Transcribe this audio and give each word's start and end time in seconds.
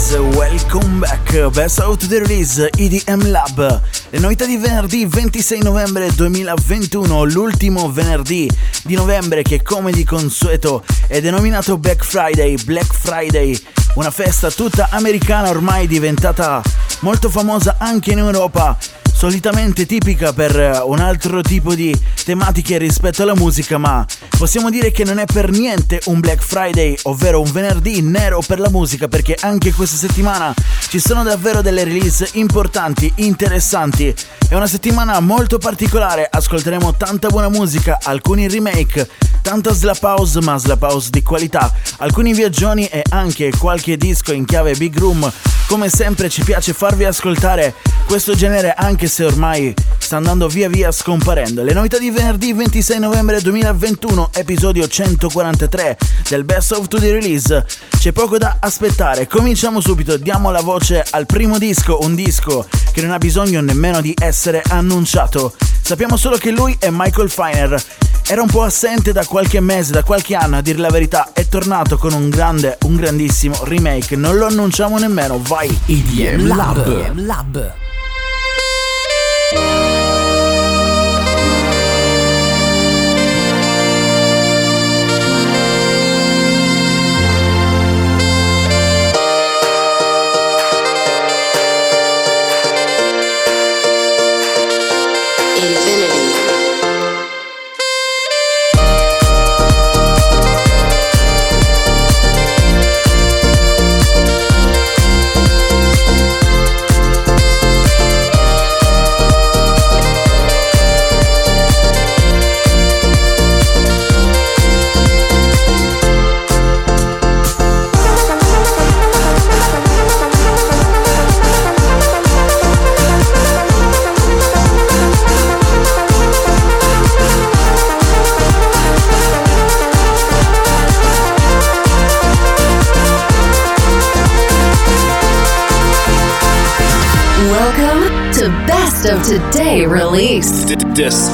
Guys, 0.00 0.16
welcome 0.34 1.00
back. 1.00 1.50
Best 1.52 1.78
out 1.78 2.06
the 2.08 2.20
release 2.20 2.70
EDM 2.74 3.30
Lab. 3.30 3.80
Le 4.08 4.18
novità 4.18 4.46
di 4.46 4.56
venerdì 4.56 5.04
26 5.04 5.62
novembre 5.62 6.10
2021, 6.14 7.24
l'ultimo 7.24 7.92
venerdì 7.92 8.50
di 8.84 8.94
novembre 8.94 9.42
che 9.42 9.60
come 9.60 9.92
di 9.92 10.02
consueto 10.02 10.84
è 11.06 11.20
denominato 11.20 11.76
Black 11.76 12.02
Friday, 12.02 12.56
Black 12.64 12.94
Friday, 12.94 13.54
una 13.96 14.10
festa 14.10 14.50
tutta 14.50 14.88
americana 14.90 15.50
ormai 15.50 15.86
diventata 15.86 16.62
molto 17.00 17.28
famosa 17.28 17.76
anche 17.78 18.12
in 18.12 18.18
Europa 18.18 18.78
solitamente 19.20 19.84
tipica 19.84 20.32
per 20.32 20.58
eh, 20.58 20.78
un 20.78 20.98
altro 20.98 21.42
tipo 21.42 21.74
di 21.74 21.94
tematiche 22.24 22.78
rispetto 22.78 23.22
alla 23.22 23.34
musica, 23.34 23.76
ma 23.76 24.02
possiamo 24.38 24.70
dire 24.70 24.92
che 24.92 25.04
non 25.04 25.18
è 25.18 25.26
per 25.26 25.50
niente 25.50 26.00
un 26.06 26.20
Black 26.20 26.42
Friday, 26.42 26.96
ovvero 27.02 27.38
un 27.38 27.52
venerdì 27.52 28.00
nero 28.00 28.40
per 28.40 28.58
la 28.58 28.70
musica, 28.70 29.08
perché 29.08 29.36
anche 29.38 29.74
questa 29.74 29.98
settimana 29.98 30.54
ci 30.88 30.98
sono 30.98 31.22
davvero 31.22 31.60
delle 31.60 31.84
release 31.84 32.30
importanti, 32.32 33.12
interessanti. 33.16 34.14
È 34.48 34.54
una 34.54 34.66
settimana 34.66 35.20
molto 35.20 35.58
particolare, 35.58 36.26
ascolteremo 36.28 36.94
tanta 36.96 37.28
buona 37.28 37.50
musica, 37.50 37.98
alcuni 38.02 38.48
remake, 38.48 39.06
tanta 39.42 39.74
slap 39.74 40.02
house, 40.02 40.40
ma 40.40 40.56
slap 40.56 40.80
house 40.80 41.10
di 41.10 41.22
qualità, 41.22 41.70
alcuni 41.98 42.32
viaggioni 42.32 42.86
e 42.86 43.02
anche 43.10 43.52
qualche 43.58 43.98
disco 43.98 44.32
in 44.32 44.46
chiave 44.46 44.74
big 44.76 44.98
room. 44.98 45.30
Come 45.66 45.88
sempre 45.88 46.28
ci 46.30 46.42
piace 46.42 46.72
farvi 46.72 47.04
ascoltare 47.04 47.74
questo 48.06 48.34
genere 48.34 48.74
anche 48.74 49.06
se 49.10 49.24
ormai 49.24 49.74
sta 49.98 50.18
andando 50.18 50.46
via 50.46 50.68
via 50.68 50.92
scomparendo. 50.92 51.64
Le 51.64 51.72
novità 51.72 51.98
di 51.98 52.10
venerdì 52.10 52.52
26 52.52 53.00
novembre 53.00 53.40
2021, 53.40 54.30
episodio 54.34 54.86
143 54.86 55.98
del 56.28 56.44
Best 56.44 56.70
of 56.70 56.86
Today 56.86 57.10
Release. 57.10 57.66
C'è 57.98 58.12
poco 58.12 58.38
da 58.38 58.58
aspettare, 58.60 59.26
cominciamo 59.26 59.80
subito, 59.80 60.16
diamo 60.16 60.52
la 60.52 60.60
voce 60.60 61.04
al 61.10 61.26
primo 61.26 61.58
disco, 61.58 61.98
un 62.02 62.14
disco 62.14 62.68
che 62.92 63.02
non 63.02 63.10
ha 63.10 63.18
bisogno 63.18 63.60
nemmeno 63.60 64.00
di 64.00 64.14
essere 64.16 64.62
annunciato. 64.68 65.54
Sappiamo 65.82 66.16
solo 66.16 66.36
che 66.36 66.52
lui 66.52 66.76
è 66.78 66.88
Michael 66.92 67.30
Feiner. 67.30 67.82
Era 68.28 68.42
un 68.42 68.48
po' 68.48 68.62
assente 68.62 69.10
da 69.10 69.24
qualche 69.24 69.58
mese, 69.58 69.90
da 69.90 70.04
qualche 70.04 70.36
anno, 70.36 70.58
a 70.58 70.60
dire 70.60 70.78
la 70.78 70.88
verità, 70.88 71.30
è 71.32 71.48
tornato 71.48 71.98
con 71.98 72.12
un 72.12 72.28
grande, 72.28 72.78
un 72.82 72.94
grandissimo 72.94 73.58
remake. 73.64 74.14
Non 74.14 74.36
lo 74.36 74.46
annunciamo 74.46 74.98
nemmeno, 74.98 75.40
vai! 75.42 75.76
EDM 75.86 76.46
Lab. 76.46 76.86
EDM 76.86 77.26
Lab. 77.26 77.89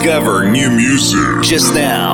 Discover 0.07 0.49
new 0.49 0.71
music. 0.71 1.43
Just 1.43 1.75
now. 1.75 2.06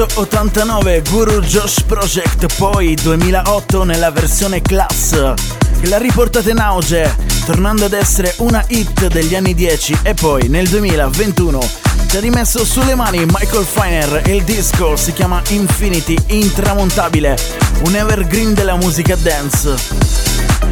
1989 0.00 1.02
Guru 1.10 1.40
Josh 1.40 1.82
Project, 1.82 2.56
poi 2.56 2.94
2008 2.94 3.84
nella 3.84 4.10
versione 4.10 4.62
Class, 4.62 5.34
che 5.78 5.88
l'ha 5.88 5.98
riportata 5.98 6.48
in 6.48 6.58
auge, 6.58 7.14
tornando 7.44 7.84
ad 7.84 7.92
essere 7.92 8.32
una 8.38 8.64
hit 8.68 9.08
degli 9.08 9.34
anni 9.34 9.52
10 9.52 9.98
e 10.02 10.14
poi 10.14 10.48
nel 10.48 10.68
2021 10.68 11.60
ci 12.08 12.16
ha 12.16 12.20
rimesso 12.20 12.64
sulle 12.64 12.94
mani 12.94 13.26
Michael 13.26 13.66
Feiner 13.66 14.22
e 14.24 14.36
il 14.36 14.42
disco 14.44 14.96
si 14.96 15.12
chiama 15.12 15.42
Infinity 15.48 16.16
Intramontabile, 16.28 17.36
un 17.84 17.94
evergreen 17.94 18.54
della 18.54 18.76
musica 18.76 19.16
dance. 19.16 19.74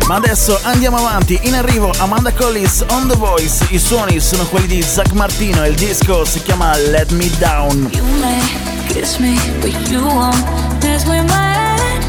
Ma 0.07 0.15
adesso 0.15 0.59
andiamo 0.63 0.97
avanti, 0.97 1.39
in 1.43 1.55
arrivo 1.55 1.93
Amanda 1.99 2.33
Collis 2.33 2.83
on 2.89 3.07
The 3.09 3.17
Voice, 3.17 3.67
i 3.69 3.79
suoni 3.79 4.21
sono 4.21 4.47
quelli 4.47 4.69
di 4.69 4.83
Zach 4.83 5.13
Martino 5.13 5.63
e 5.65 5.69
il 5.69 5.75
disco 5.75 6.25
si 6.25 6.41
chiama 6.41 6.75
Let 6.79 7.11
Me 7.11 7.31
Down. 7.37 8.58
Kiss 8.99 9.21
me, 9.21 9.37
but 9.61 9.71
you 9.89 10.01
won't 10.05 10.43
dance 10.83 11.05
with 11.07 11.25
my 11.29 11.51
head. 11.61 12.01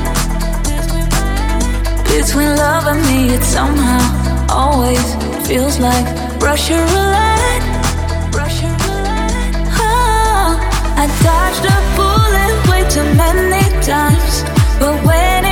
Between 2.06 2.56
love 2.58 2.88
and 2.88 3.00
me, 3.06 3.30
it 3.30 3.44
somehow 3.44 4.02
always 4.50 5.06
feels 5.48 5.78
like 5.78 6.04
Russian 6.42 6.80
roulette. 6.80 7.64
Russian 8.34 8.74
roulette. 8.86 9.56
Oh, 9.78 10.58
I 10.98 11.06
dodged 11.22 11.66
a 11.76 11.78
bullet 11.96 12.56
way 12.70 12.82
too 12.90 13.06
many 13.14 13.66
times, 13.86 14.42
but 14.80 14.96
when 15.06 15.49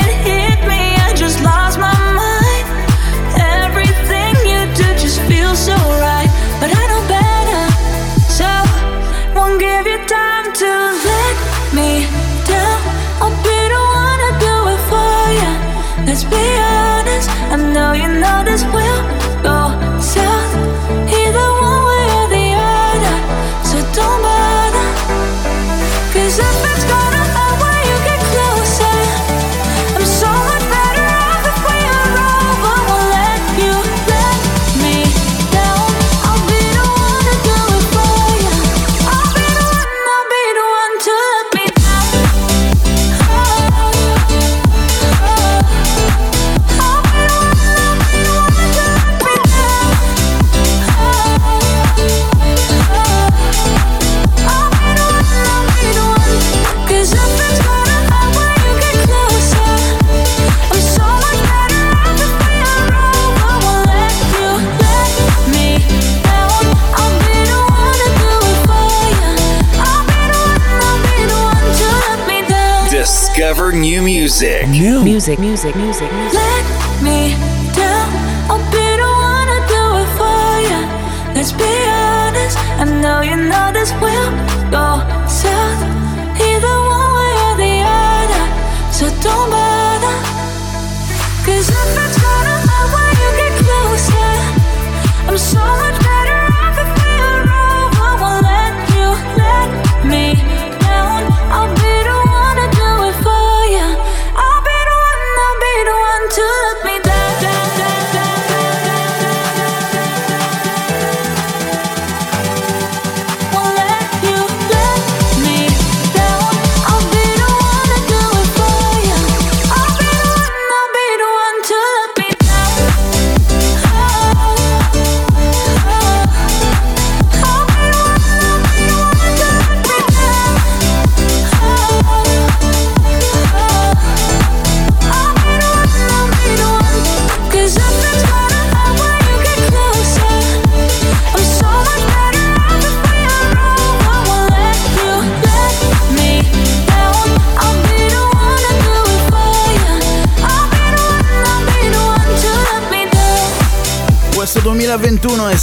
new 73.81 74.01
music. 74.01 74.67
New 74.69 75.03
music, 75.03 75.39
music, 75.39 75.75
music, 75.75 76.11
music. 76.11 76.33
Let 76.33 76.76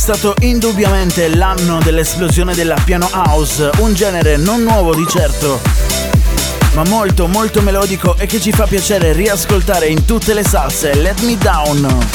stato 0.04 0.34
indubbiamente 0.40 1.34
l'anno 1.34 1.78
dell'esplosione 1.78 2.54
della 2.54 2.76
piano 2.84 3.08
house, 3.10 3.70
un 3.78 3.94
genere 3.94 4.36
non 4.36 4.62
nuovo 4.62 4.94
di 4.94 5.06
certo, 5.08 5.62
ma 6.74 6.82
molto 6.82 7.26
molto 7.26 7.62
melodico 7.62 8.14
e 8.18 8.26
che 8.26 8.38
ci 8.38 8.52
fa 8.52 8.66
piacere 8.66 9.14
riascoltare 9.14 9.86
in 9.86 10.04
tutte 10.04 10.34
le 10.34 10.44
salse. 10.44 10.92
Let 10.92 11.20
Me 11.22 11.38
Down. 11.38 12.06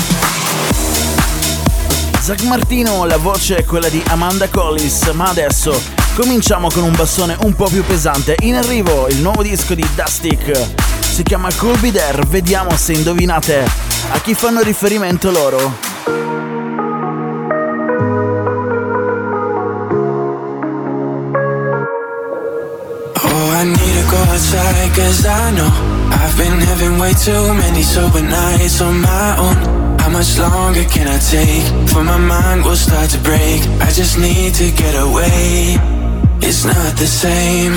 Zach 2.22 2.44
Martino, 2.44 3.06
la 3.06 3.18
voce 3.18 3.56
è 3.56 3.66
quella 3.66 3.90
di 3.90 4.04
Amanda 4.10 4.48
Collis, 4.50 5.08
ma 5.14 5.30
adesso 5.30 5.82
cominciamo 6.14 6.70
con 6.70 6.84
un 6.84 6.94
bassone 6.94 7.38
un 7.42 7.56
po' 7.56 7.70
più 7.70 7.84
pesante. 7.84 8.36
In 8.42 8.58
arrivo 8.58 9.08
il 9.08 9.18
nuovo 9.18 9.42
disco 9.42 9.74
di 9.74 9.88
Dustic, 9.96 10.52
si 11.00 11.24
chiama 11.24 11.50
Cool 11.58 11.80
Be 11.80 11.92
There, 11.92 12.22
vediamo 12.28 12.70
se 12.78 12.94
indovinate 12.94 13.68
a 14.12 14.20
chi 14.22 14.36
fanno 14.36 14.62
riferimento 14.62 15.32
loro. 15.32 15.89
Cause 25.00 25.26
I 25.26 25.52
know 25.56 25.72
I've 26.12 26.36
been 26.38 26.60
having 26.70 27.00
way 27.00 27.14
too 27.14 27.44
many 27.64 27.84
sober 27.84 28.22
nights 28.22 28.82
on 28.82 29.00
my 29.00 29.30
own 29.44 29.58
How 30.02 30.10
much 30.10 30.38
longer 30.38 30.84
can 30.94 31.08
I 31.08 31.20
take? 31.36 31.66
For 31.92 32.04
my 32.04 32.18
mind 32.18 32.66
will 32.66 32.76
start 32.88 33.10
to 33.16 33.20
break 33.20 33.60
I 33.88 33.90
just 34.00 34.18
need 34.20 34.52
to 34.62 34.68
get 34.82 34.96
away 35.08 35.80
It's 36.48 36.66
not 36.66 36.92
the 37.04 37.08
same 37.08 37.76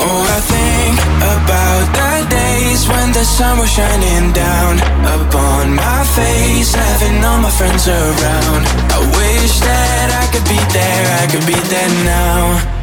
Oh, 0.00 0.22
I 0.36 0.40
think 0.54 0.96
about 1.34 1.86
the 1.98 2.14
days 2.30 2.86
when 2.86 3.08
the 3.10 3.24
sun 3.24 3.58
was 3.58 3.68
shining 3.68 4.30
down 4.30 4.78
upon 5.18 5.74
my 5.74 6.04
face, 6.14 6.72
having 6.72 7.18
all 7.24 7.40
my 7.42 7.50
friends 7.50 7.88
around. 7.88 8.62
I 8.94 9.00
wish 9.18 9.58
that 9.58 10.08
I 10.22 10.24
could 10.30 10.46
be 10.46 10.60
there, 10.70 11.04
I 11.18 11.24
could 11.26 11.46
be 11.50 11.58
there 11.66 11.90
now. 12.06 12.77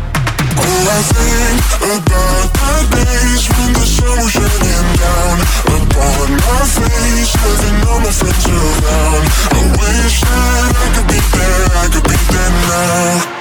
Oh, 0.57 0.87
I 0.87 1.01
think 1.11 1.59
about 1.83 2.87
days 2.95 3.43
when 3.51 3.71
the 3.75 3.85
sun 3.85 4.15
was 4.23 4.31
shining 4.31 4.87
down 4.95 5.37
upon 5.67 6.27
my 6.31 6.61
face, 6.63 7.33
having 7.35 7.77
all 7.89 7.99
my 7.99 8.11
friends 8.11 8.45
around. 8.47 9.25
I 9.51 9.61
wish 9.75 10.21
that 10.21 10.71
I 10.71 10.87
could 10.95 11.07
be 11.11 11.19
there, 11.19 11.65
I 11.75 11.85
could 11.91 12.07
be 12.07 12.17
there 12.31 12.53
now. 12.71 13.35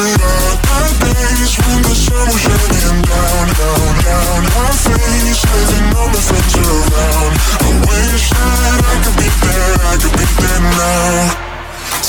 About 0.00 0.92
days 1.04 1.52
when 1.60 1.82
the 1.82 1.94
sun 1.94 2.24
was 2.30 2.40
shining 2.40 3.02
down, 3.04 3.46
down, 3.60 3.92
down 4.00 4.40
my 4.56 4.70
face, 4.72 5.42
having 5.44 5.88
all 5.98 6.08
my 6.08 6.20
friends 6.24 6.54
around. 6.56 7.32
I 7.60 7.70
wish 7.84 8.30
that 8.30 8.80
I 8.80 8.94
could 9.04 9.16
be 9.20 9.28
there, 9.28 9.74
I 9.84 9.94
could 10.00 10.14
be 10.16 10.24
there 10.40 10.60
now. 10.60 11.49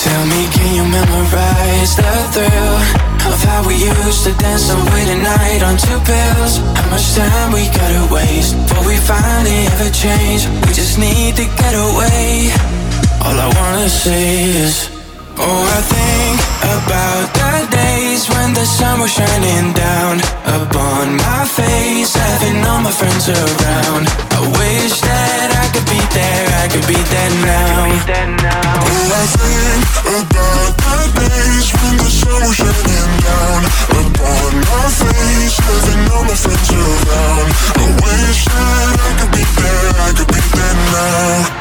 Tell 0.04 0.24
me, 0.26 0.42
can 0.56 0.76
you 0.76 0.86
memorize 0.86 1.96
the 1.96 2.12
thrill 2.34 3.12
of 3.28 3.44
how 3.44 3.68
we 3.68 3.76
used 3.76 4.24
to 4.26 4.34
dance 4.38 4.70
away 4.70 5.04
the 5.06 5.18
night 5.22 5.62
on 5.64 5.78
two 5.78 6.00
pills. 6.06 6.58
How 6.78 6.90
much 6.90 7.14
time 7.14 7.52
we 7.54 7.68
gotta 7.70 8.14
waste 8.14 8.56
before 8.58 8.88
we 8.88 8.98
finally 8.98 9.68
ever 9.74 9.90
change? 9.92 10.48
We 10.66 10.74
just 10.74 10.98
need 10.98 11.36
to 11.36 11.46
get 11.46 11.74
away. 11.74 12.52
All 13.24 13.38
I 13.38 13.48
wanna 13.58 13.90
say 13.90 14.44
is, 14.66 15.00
oh, 15.38 15.64
I 15.78 15.80
think 15.86 16.38
about 16.62 17.26
the 17.34 17.68
days 17.72 18.28
when 18.30 18.54
the 18.54 18.66
sun 18.66 19.00
was 19.00 19.12
shining 19.12 19.72
down 19.74 20.20
upon 20.44 21.18
my 21.18 21.44
face, 21.46 22.14
having 22.16 22.60
all 22.66 22.82
my 22.82 22.92
friends 22.92 23.30
around. 23.30 24.04
I 24.36 24.42
wish 24.60 25.00
that 25.02 25.50
I 25.56 25.66
could 25.72 25.88
be 25.88 26.02
there, 26.12 26.48
I 26.64 26.66
could 26.68 26.88
be 26.88 27.00
there 27.00 27.34
now. 27.46 27.88
Oh, 28.82 29.08
I 29.16 29.26
think 29.38 29.82
about 30.20 30.74
the 30.84 31.30
days 31.30 31.68
when 31.80 31.96
the 32.02 32.12
sun 32.12 32.40
was 32.44 32.56
shining 32.58 33.12
down 33.24 33.62
upon 34.02 34.52
my 34.60 34.86
face, 35.00 35.56
having 35.62 36.02
all 36.12 36.26
my 36.26 36.36
friends 36.36 36.70
around. 36.74 37.50
I 37.80 37.86
wish 38.04 38.42
that 38.50 38.96
I 39.00 39.12
could 39.22 39.32
be 39.32 39.44
there, 39.46 39.88
I 39.96 40.10
could 40.18 40.28
be 40.28 40.42
there 40.42 40.76
now. 40.92 41.61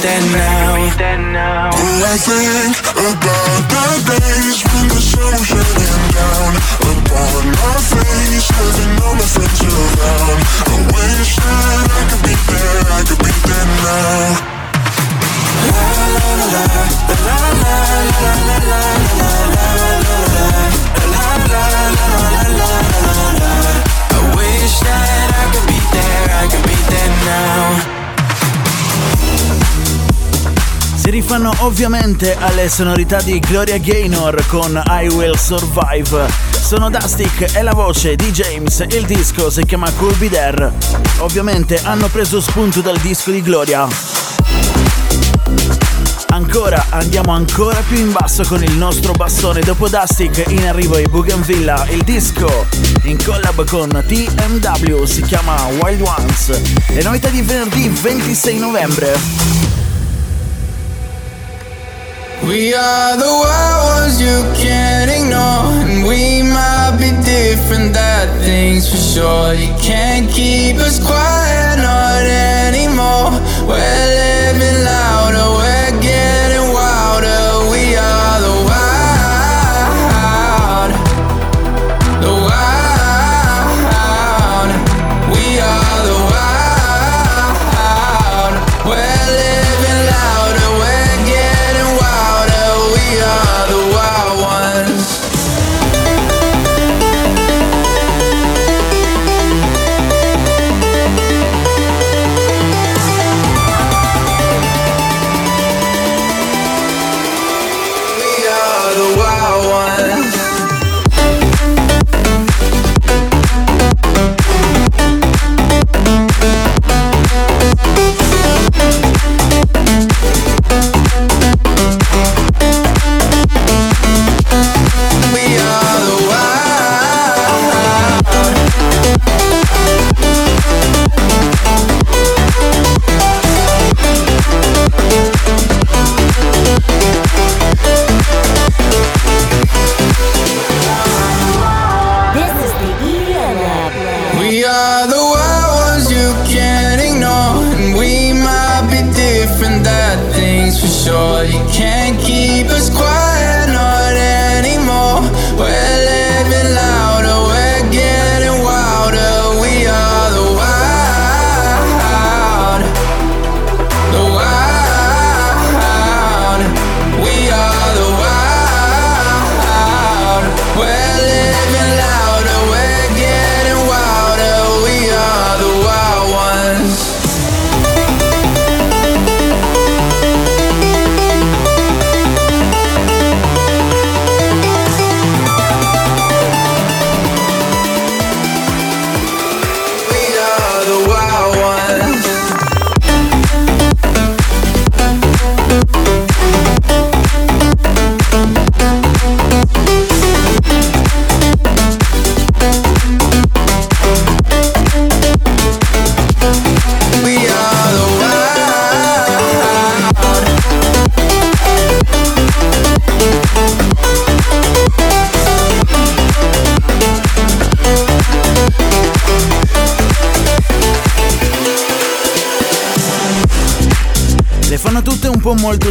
There 0.00 1.18
now. 1.18 1.68
Oh, 1.74 2.04
I 2.08 2.16
think 2.16 2.72
about 2.96 3.60
the 3.68 4.16
days 4.16 4.64
when 4.72 4.88
the 4.88 4.96
sun 4.96 5.28
was 5.36 5.44
shining 5.44 6.04
down 6.16 6.56
upon 6.88 7.44
my 7.52 7.76
face, 7.84 8.48
having 8.48 8.96
all 9.04 9.14
my 9.14 9.28
friends 9.28 9.60
around. 9.60 10.40
I 10.72 10.76
wish 10.96 11.36
that 11.36 11.84
I 11.92 12.02
could 12.08 12.22
be 12.24 12.32
there, 12.32 12.80
I 12.96 13.04
could 13.04 13.18
be 13.18 13.32
there 13.44 13.68
now. 13.84 14.39
Rifanno 31.40 31.64
ovviamente 31.64 32.36
alle 32.38 32.68
sonorità 32.68 33.22
di 33.22 33.38
Gloria 33.38 33.78
Gaynor 33.78 34.44
con 34.46 34.82
I 34.86 35.08
Will 35.08 35.34
Survive. 35.36 36.28
Sono 36.50 36.90
Dustic 36.90 37.54
e 37.56 37.62
la 37.62 37.72
voce 37.72 38.14
di 38.14 38.30
James, 38.30 38.84
il 38.90 39.06
disco 39.06 39.48
si 39.48 39.64
chiama 39.64 39.90
Cool 39.92 40.14
Be 40.16 40.28
There. 40.28 40.70
Ovviamente 41.20 41.80
hanno 41.82 42.08
preso 42.08 42.42
spunto 42.42 42.82
dal 42.82 42.98
disco 42.98 43.30
di 43.30 43.40
Gloria. 43.40 43.88
Ancora, 46.28 46.84
andiamo 46.90 47.32
ancora 47.32 47.82
più 47.88 47.96
in 47.96 48.12
basso 48.12 48.44
con 48.44 48.62
il 48.62 48.72
nostro 48.72 49.12
bastone. 49.12 49.60
Dopo 49.60 49.88
Dustic 49.88 50.44
in 50.48 50.66
arrivo 50.66 50.96
ai 50.96 51.08
Bougainvillea, 51.08 51.86
il 51.88 52.02
disco 52.02 52.66
in 53.04 53.16
collab 53.16 53.64
con 53.64 53.88
TMW 53.88 55.04
si 55.04 55.22
chiama 55.22 55.64
Wild 55.80 56.02
Ones. 56.02 56.88
Le 56.88 57.02
novità 57.02 57.30
di 57.30 57.40
venerdì 57.40 57.88
26 57.88 58.58
novembre. 58.58 59.49
We 62.42 62.74
are 62.74 63.16
the 63.16 63.26
wild 63.26 64.00
ones 64.00 64.20
you 64.20 64.42
can't 64.56 65.10
ignore. 65.10 65.76
And 65.84 66.08
we 66.08 66.42
might 66.42 66.96
be 66.98 67.10
different, 67.22 67.92
that 67.92 68.28
thing's 68.40 68.88
for 68.88 68.96
sure. 68.96 69.54
You 69.54 69.72
can't 69.78 70.30
keep 70.30 70.76
us 70.76 70.98
quiet, 70.98 71.76
not 71.76 72.24
anymore. 72.24 73.36
We're 73.68 73.76
living 73.76 74.84
louder, 74.84 75.29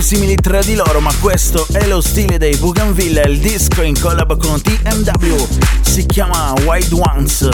simili 0.09 0.33
tra 0.37 0.59
di 0.63 0.73
loro, 0.73 0.99
ma 1.01 1.13
questo 1.19 1.67
è 1.71 1.85
lo 1.85 2.01
stile 2.01 2.39
dei 2.39 2.55
Bougainville, 2.55 3.21
il 3.27 3.37
disco 3.37 3.83
in 3.83 3.93
collab 3.99 4.39
con 4.39 4.59
TMW, 4.59 5.47
si 5.81 6.03
chiama 6.07 6.51
Wide 6.63 6.95
Ones. 6.95 7.47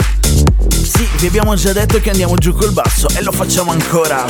Sì, 0.70 1.06
vi 1.18 1.26
abbiamo 1.26 1.54
già 1.54 1.74
detto 1.74 2.00
che 2.00 2.08
andiamo 2.08 2.34
giù 2.36 2.54
col 2.54 2.72
basso 2.72 3.08
e 3.14 3.22
lo 3.22 3.30
facciamo 3.30 3.72
ancora. 3.72 4.24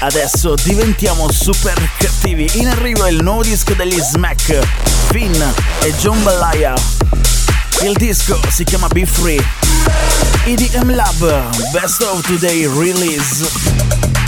Adesso 0.00 0.54
diventiamo 0.62 1.30
super 1.30 1.78
cattivi. 1.98 2.48
In 2.54 2.68
arrivo 2.68 3.04
è 3.04 3.10
il 3.10 3.22
nuovo 3.22 3.42
disco 3.42 3.74
degli 3.74 4.00
Smack, 4.00 4.58
Finn 5.10 5.34
e 5.82 5.94
John 6.00 6.22
Ballaya. 6.22 6.72
Il 7.82 7.92
disco 7.98 8.40
si 8.48 8.64
chiama 8.64 8.88
Be 8.88 9.04
Free. 9.04 9.44
EDM 10.46 10.94
Lab, 10.94 11.70
Best 11.70 12.00
of 12.00 12.22
Today 12.22 12.66
Release. 12.66 14.25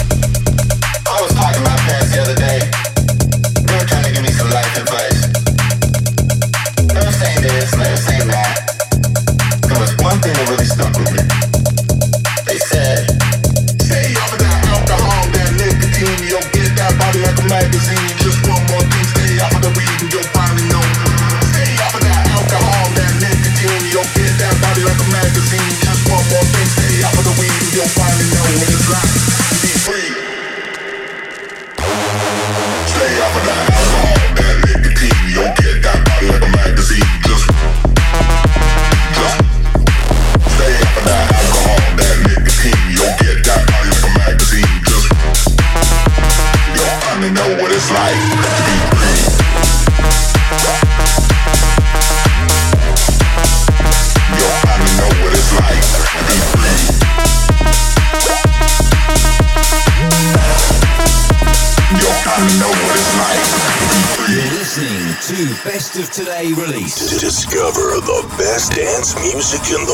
today. 66.19 66.49
Discover 66.49 68.01
the 68.01 68.35
best 68.37 68.73
dance 68.73 69.15
music 69.23 69.63
in 69.71 69.87
the 69.87 69.93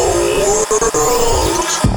world. 0.81 1.94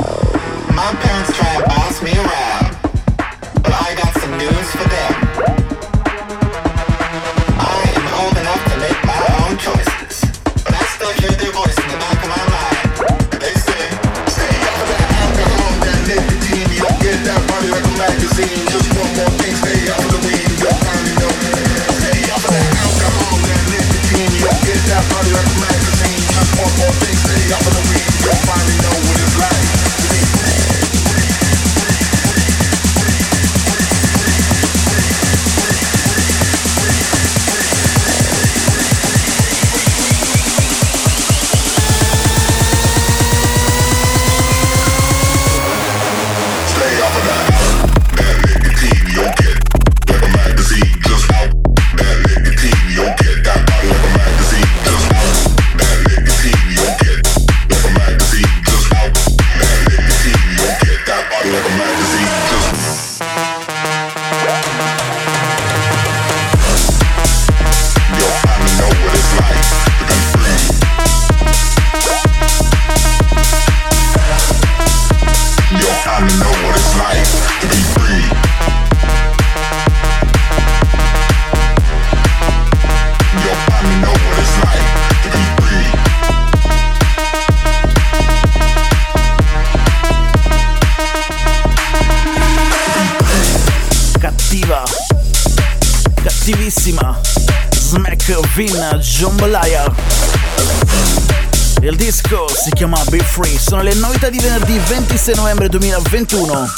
si 102.67 102.73
chiama 102.73 103.01
Be 103.05 103.19
Free. 103.19 103.57
Sono 103.57 103.81
le 103.81 103.93
novità 103.93 104.29
di 104.29 104.39
venerdì 104.39 104.77
26 104.77 105.35
novembre 105.35 105.69
2021. 105.69 106.69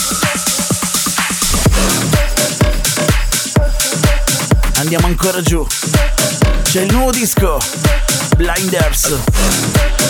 Andiamo 4.75 5.07
ancora 5.07 5.41
giù. 5.41 5.65
C'è 6.61 6.81
il 6.81 6.93
nuovo 6.93 7.09
disco. 7.09 7.59
Blinders. 8.37 9.15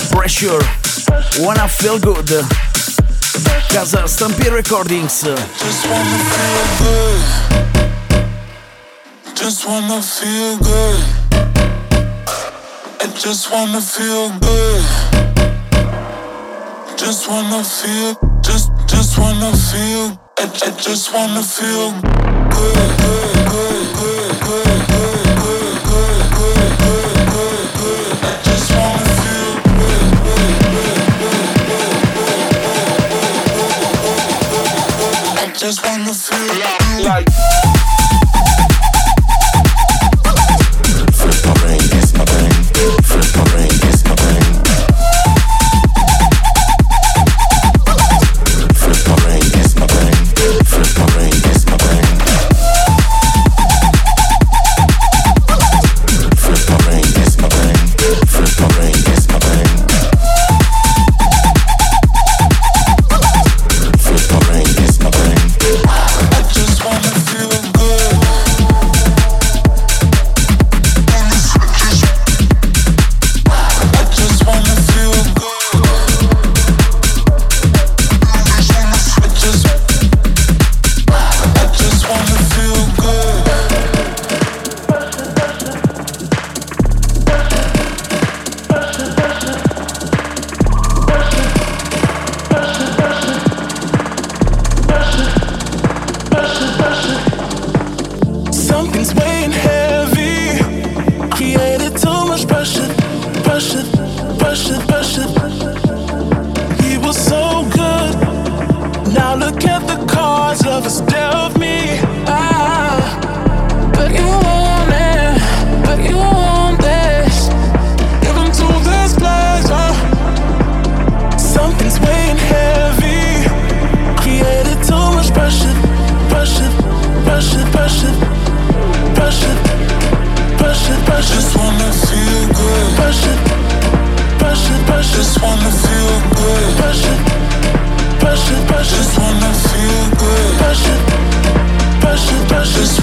Pressure. 0.10 0.68
Wanna 1.38 1.68
Feel 1.68 1.98
Good. 2.00 2.46
Casa 3.70 4.06
Stampin' 4.06 4.52
Recordings. 4.52 5.22
Just 5.22 5.86
wanna 5.86 6.18
feel 6.28 6.68
good. 6.80 7.22
Just 9.34 9.66
wanna 9.66 10.02
feel 10.02 10.58
good. 10.58 11.04
I 13.02 13.08
just 13.14 13.50
wanna 13.50 13.80
feel 13.80 14.30
good. 14.40 15.09
just 17.10 17.28
wanna 17.28 17.64
feel, 17.64 18.40
just, 18.42 18.70
just 18.86 19.18
wanna 19.18 19.52
feel, 19.52 20.16
I, 20.38 20.44
I 20.44 20.70
just 20.78 21.12
wanna 21.12 21.42
feel 21.42 21.92
good. 22.52 23.19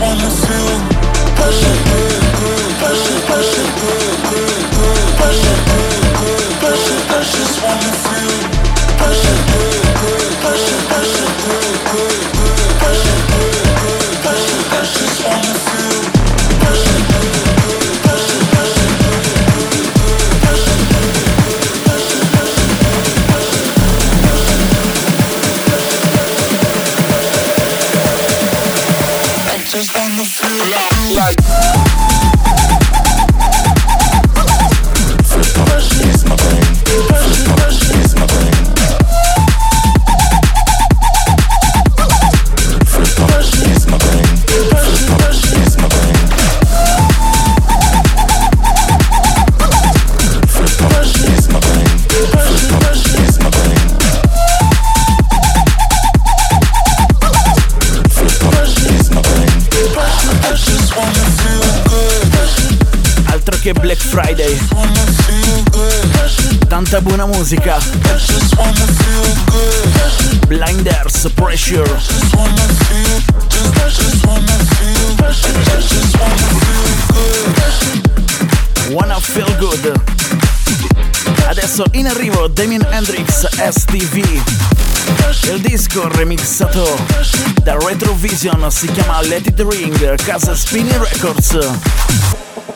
wanna 0.01 0.31
feel 0.31 0.79
pressure 1.37 1.86
musica. 67.27 67.79
Blinders 70.47 71.31
Pressure. 71.35 71.89
Wanna 78.91 79.19
Feel 79.21 79.57
Good. 79.57 79.93
Adesso 81.47 81.85
in 81.93 82.07
arrivo 82.07 82.49
Damien 82.49 82.87
Hendrix 82.91 83.47
STV. 83.47 84.25
Il 85.53 85.61
disco 85.61 86.09
remixato 86.09 86.99
da 87.63 87.77
Retrovision 87.79 88.71
si 88.71 88.91
chiama 88.91 89.21
Let 89.23 89.47
It 89.47 89.61
Ring, 89.69 90.15
casa 90.25 90.55
Spinning 90.55 91.03
Records. 91.03 91.59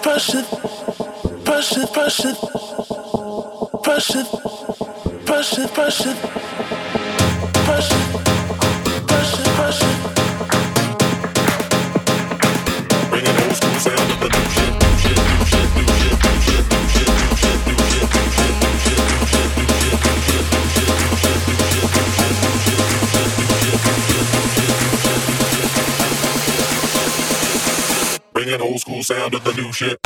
Pressure, 0.01 0.45
pressure, 1.43 1.87
pressure, 1.93 2.37
Bring 4.01 4.25
old 13.43 13.57
school 13.57 13.77
sound 13.77 14.11
of 14.11 14.21
the 14.21 14.29
new 14.33 14.49
shit, 14.49 14.73
new 14.81 14.97
shit, 14.97 15.19
new 15.77 15.85
shit, 16.01 16.17
new 16.17 16.41
shit, 16.41 16.65
new 16.65 16.73
shit, 16.73 16.73
new 16.73 16.89
shit, 17.37 17.45
new 17.45 17.51
shit, 17.51 17.91
new 17.91 18.11
shit, 18.91 18.91
new 18.91 18.91
shit, 18.91 18.91
new 18.91 18.97
shit, 21.11 21.11
new 21.11 21.19
shit, 22.31 22.31
new 25.45 25.61
shit, 25.61 25.71
Bring 28.33 28.49
an 28.49 28.63
old 28.63 28.81
school 28.81 29.03
sound 29.03 29.35
of 29.35 29.45
the 29.45 29.53
new 29.53 29.71
shit. 29.73 29.99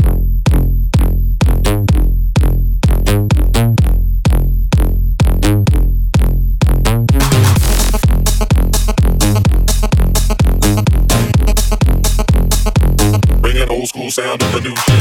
Of 14.42 14.52
the 14.52 14.60
new 14.60 14.93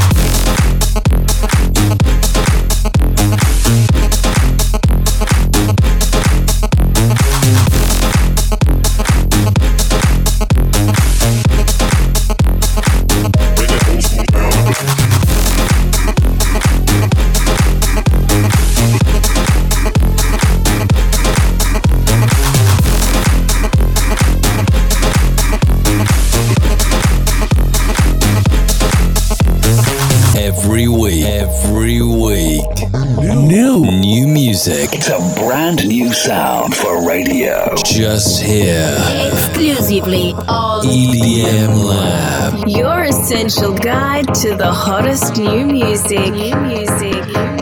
It's 34.66 35.10
a 35.10 35.20
brand 35.42 35.86
new 35.86 36.14
sound 36.14 36.74
for 36.74 37.06
radio. 37.06 37.76
Just 37.84 38.42
here. 38.42 38.96
Exclusively 39.34 40.32
on 40.48 40.86
EDM 40.86 41.84
Lab. 41.84 42.70
Your 42.70 43.04
essential 43.04 43.74
guide 43.74 44.34
to 44.36 44.56
the 44.56 44.72
hottest 44.72 45.36
new 45.36 45.66
music. 45.66 46.32
New 46.32 46.56
music. 46.62 47.53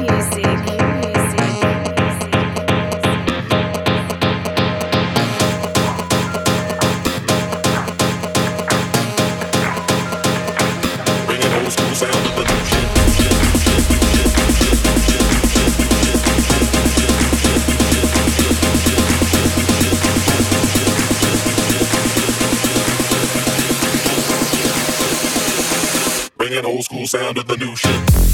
sound 27.11 27.37
of 27.37 27.45
the 27.45 27.57
new 27.57 27.75
shit. 27.75 28.31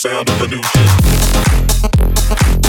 sound 0.00 0.30
of 0.30 0.38
the 0.38 0.48
new 0.48 0.62
shit. 0.62 2.59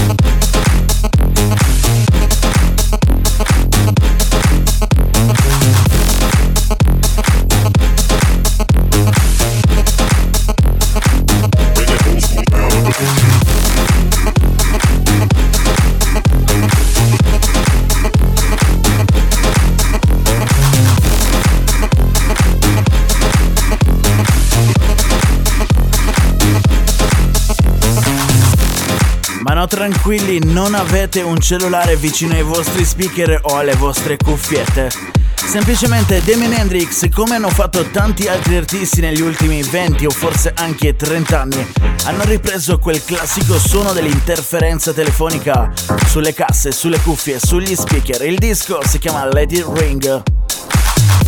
Tranquilli, 29.82 30.38
non 30.46 30.76
avete 30.76 31.22
un 31.22 31.40
cellulare 31.40 31.96
vicino 31.96 32.36
ai 32.36 32.44
vostri 32.44 32.86
speaker 32.86 33.40
o 33.42 33.58
alle 33.58 33.74
vostre 33.74 34.16
cuffiette. 34.16 34.92
Semplicemente 35.34 36.22
Damien 36.24 36.54
Hendrix, 36.54 37.10
come 37.10 37.34
hanno 37.34 37.50
fatto 37.50 37.86
tanti 37.86 38.28
altri 38.28 38.58
artisti 38.58 39.02
negli 39.02 39.22
ultimi 39.22 39.64
20 39.64 40.06
o 40.06 40.12
forse 40.12 40.54
anche 40.56 40.96
30 40.96 41.42
anni, 41.42 41.68
hanno 42.06 42.24
ripreso 42.26 42.78
quel 42.78 43.04
classico 43.04 43.58
suono 43.58 43.92
dell'interferenza 43.92 44.94
telefonica 44.94 45.74
sulle 46.06 46.36
casse, 46.36 46.72
sulle 46.72 47.00
cuffie, 47.00 47.40
sugli 47.40 47.76
speaker. 47.76 48.24
Il 48.24 48.38
disco 48.38 48.82
si 48.86 49.00
chiama 49.00 49.28
It 49.32 49.68
Ring. 49.74 50.41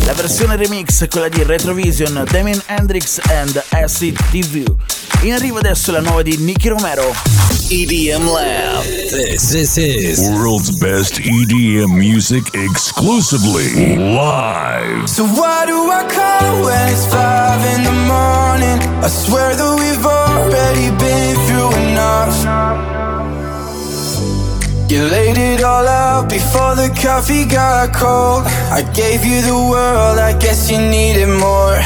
La 0.04 0.12
versione 0.12 0.56
remix, 0.56 1.08
quella 1.08 1.28
di 1.28 1.42
Retrovision, 1.42 2.24
Damien 2.30 2.60
Hendrix 2.66 3.18
and 3.28 3.62
Acid 3.70 4.18
TV. 4.30 4.64
In 5.22 5.32
arrivo 5.32 5.58
adesso 5.58 5.90
la 5.92 6.00
nuova 6.00 6.22
di 6.22 6.36
Nicky 6.36 6.68
Romero. 6.68 7.14
EDM 7.70 8.30
Lab. 8.30 8.82
This, 8.84 9.50
this 9.50 9.76
is 9.78 10.18
World's 10.28 10.70
best 10.78 11.18
EDM 11.18 11.90
music 11.96 12.54
exclusively 12.54 13.96
live. 13.96 15.08
So 15.08 15.24
why 15.24 15.64
do 15.64 15.90
I 15.90 16.04
call 16.08 16.62
when 16.62 16.88
it's 16.88 17.06
five 17.06 17.64
in 17.74 17.82
the 17.84 17.92
morning? 17.92 18.78
I 19.02 19.08
swear 19.08 19.54
that 19.56 19.78
we've 19.78 20.04
already 20.04 20.90
been 20.98 21.34
through 21.46 21.72
enough. 21.90 23.03
You 24.86 25.02
laid 25.08 25.38
it 25.38 25.64
all 25.64 25.88
out 25.88 26.28
before 26.28 26.74
the 26.74 26.88
coffee 27.02 27.46
got 27.46 27.94
cold. 27.94 28.44
I 28.70 28.82
gave 28.92 29.24
you 29.24 29.40
the 29.40 29.54
world, 29.54 30.18
I 30.18 30.36
guess 30.38 30.70
you 30.70 30.78
needed 30.78 31.28
more. 31.28 31.80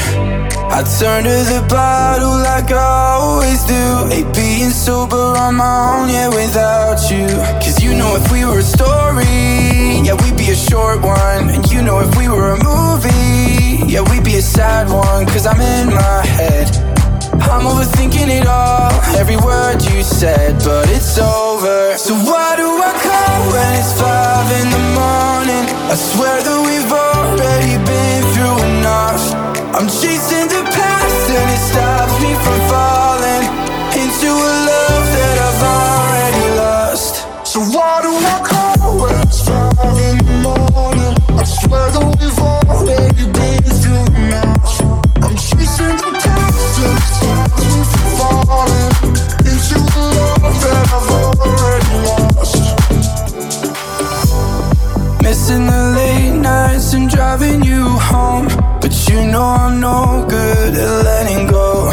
I 0.71 0.83
turned 0.99 1.25
to 1.25 1.39
the 1.53 1.65
bottle 1.69 2.37
like 2.37 2.71
I 2.71 3.17
always 3.21 3.63
do. 3.63 4.13
Ain't 4.13 4.35
being 4.35 4.69
sober 4.69 5.15
on 5.15 5.55
my 5.55 6.01
own, 6.01 6.09
yeah, 6.09 6.27
without 6.27 6.99
you. 7.09 7.27
Cause 7.63 7.81
you 7.81 7.95
know 7.97 8.15
if 8.15 8.31
we 8.31 8.43
were 8.43 8.59
a 8.59 8.61
story, 8.61 9.25
yeah, 10.03 10.13
we'd 10.21 10.37
be 10.37 10.51
a 10.51 10.55
short 10.55 11.01
one. 11.01 11.49
And 11.49 11.71
you 11.71 11.81
know 11.81 12.01
if 12.01 12.15
we 12.17 12.27
were 12.27 12.51
a 12.51 12.63
movie, 12.63 13.91
yeah, 13.91 14.01
we'd 14.11 14.25
be 14.25 14.35
a 14.35 14.41
sad 14.41 14.89
one. 14.89 15.25
Cause 15.25 15.47
I'm 15.47 15.61
in 15.61 15.87
my 15.95 16.25
head. 16.25 16.88
I'm 17.33 17.65
overthinking 17.65 18.29
it 18.29 18.47
all, 18.47 18.91
every 19.15 19.37
word 19.37 19.81
you 19.83 20.03
said, 20.03 20.57
but 20.63 20.89
it's 20.89 21.17
over. 21.17 21.97
So 21.97 22.13
why 22.15 22.55
do 22.55 22.67
I 22.67 22.91
call 23.05 23.39
when 23.53 23.69
it's 23.79 23.93
five 23.99 24.47
in 24.59 24.67
the 24.69 24.83
morning? 24.97 25.65
I 25.89 25.95
swear 25.95 26.41
that 26.41 26.59
we've 26.67 26.91
already 26.91 27.75
been 27.85 28.21
through 28.33 28.57
enough. 28.77 29.23
I'm 29.75 29.87
chasing 29.87 30.47
the 30.47 30.63
past 30.73 31.29
and 31.29 31.49
it 31.49 31.61
stops 31.69 32.15
me 32.21 32.33
from 32.43 32.69
falling 32.69 32.98
know 59.31 59.43
I'm 59.43 59.79
no 59.79 60.25
good 60.27 60.73
at 60.75 61.03
letting 61.03 61.47
go. 61.47 61.91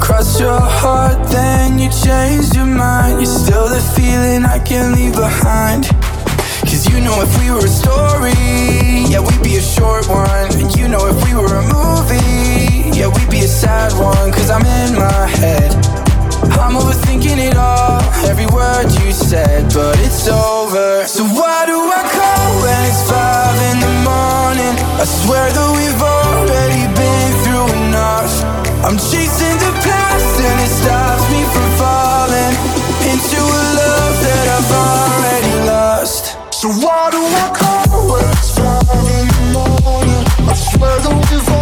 Cross 0.00 0.40
your 0.40 0.60
heart, 0.60 1.28
then 1.28 1.78
you 1.78 1.88
change 1.90 2.54
your 2.54 2.66
mind. 2.66 3.20
You're 3.20 3.26
still 3.26 3.68
the 3.68 3.80
feeling 3.96 4.44
I 4.44 4.58
can't 4.58 4.94
leave 4.96 5.14
behind. 5.14 5.84
Cause 6.68 6.86
you 6.90 7.00
know 7.00 7.22
if 7.22 7.32
we 7.40 7.50
were 7.50 7.64
a 7.64 7.68
story, 7.68 8.32
yeah, 9.10 9.20
we'd 9.20 9.42
be 9.42 9.56
a 9.56 9.62
short 9.62 10.08
one. 10.08 10.52
And 10.60 10.74
you 10.76 10.88
know 10.88 11.06
if 11.06 11.16
we 11.24 11.34
were 11.34 11.54
a 11.54 11.64
movie, 11.72 12.96
yeah, 12.98 13.08
we'd 13.08 13.30
be 13.30 13.40
a 13.40 13.48
sad 13.48 13.92
one. 13.92 14.32
Cause 14.32 14.50
I'm 14.50 14.66
in 14.66 14.96
my 14.96 15.26
head. 15.26 15.93
I'm 16.58 16.74
overthinking 16.74 17.38
it 17.38 17.56
all, 17.56 18.02
every 18.28 18.46
word 18.46 18.90
you 19.00 19.12
said, 19.12 19.72
but 19.72 19.98
it's 20.00 20.28
over. 20.28 21.06
So 21.06 21.24
why 21.24 21.66
do 21.66 21.78
I 21.78 22.02
call 22.08 22.48
when 22.62 22.80
it's 22.90 23.02
five 23.08 23.58
in 23.70 23.78
the 23.80 23.94
morning? 24.02 24.74
I 24.98 25.04
swear 25.04 25.46
that 25.50 25.70
we've 25.76 26.02
already 26.02 26.84
been 26.94 27.30
through 27.44 27.68
enough. 27.86 28.32
I'm 28.84 28.98
chasing 28.98 29.56
the 29.62 29.72
past 29.80 30.34
and 30.40 30.58
it 30.60 30.72
stops 30.72 31.24
me 31.32 31.42
from 31.54 31.68
falling 31.80 32.54
into 33.08 33.40
a 33.40 33.62
love 33.80 34.14
that 34.26 34.46
I've 34.56 34.72
already 34.74 35.54
lost. 35.70 36.36
So 36.52 36.68
why 36.68 37.10
do 37.10 37.20
I 37.22 37.46
call 37.54 38.12
when 38.12 38.24
it's 38.34 38.50
five 38.56 39.06
in 39.18 39.28
the 39.30 39.64
morning? 39.84 40.24
I 40.48 40.54
swear 40.54 40.96
that 41.00 41.14
we've 41.30 41.53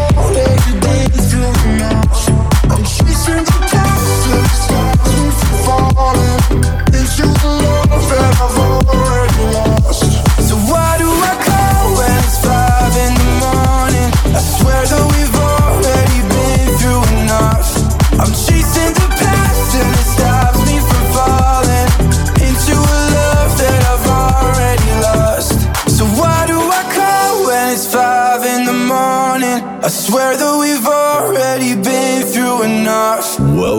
from 5.90 6.32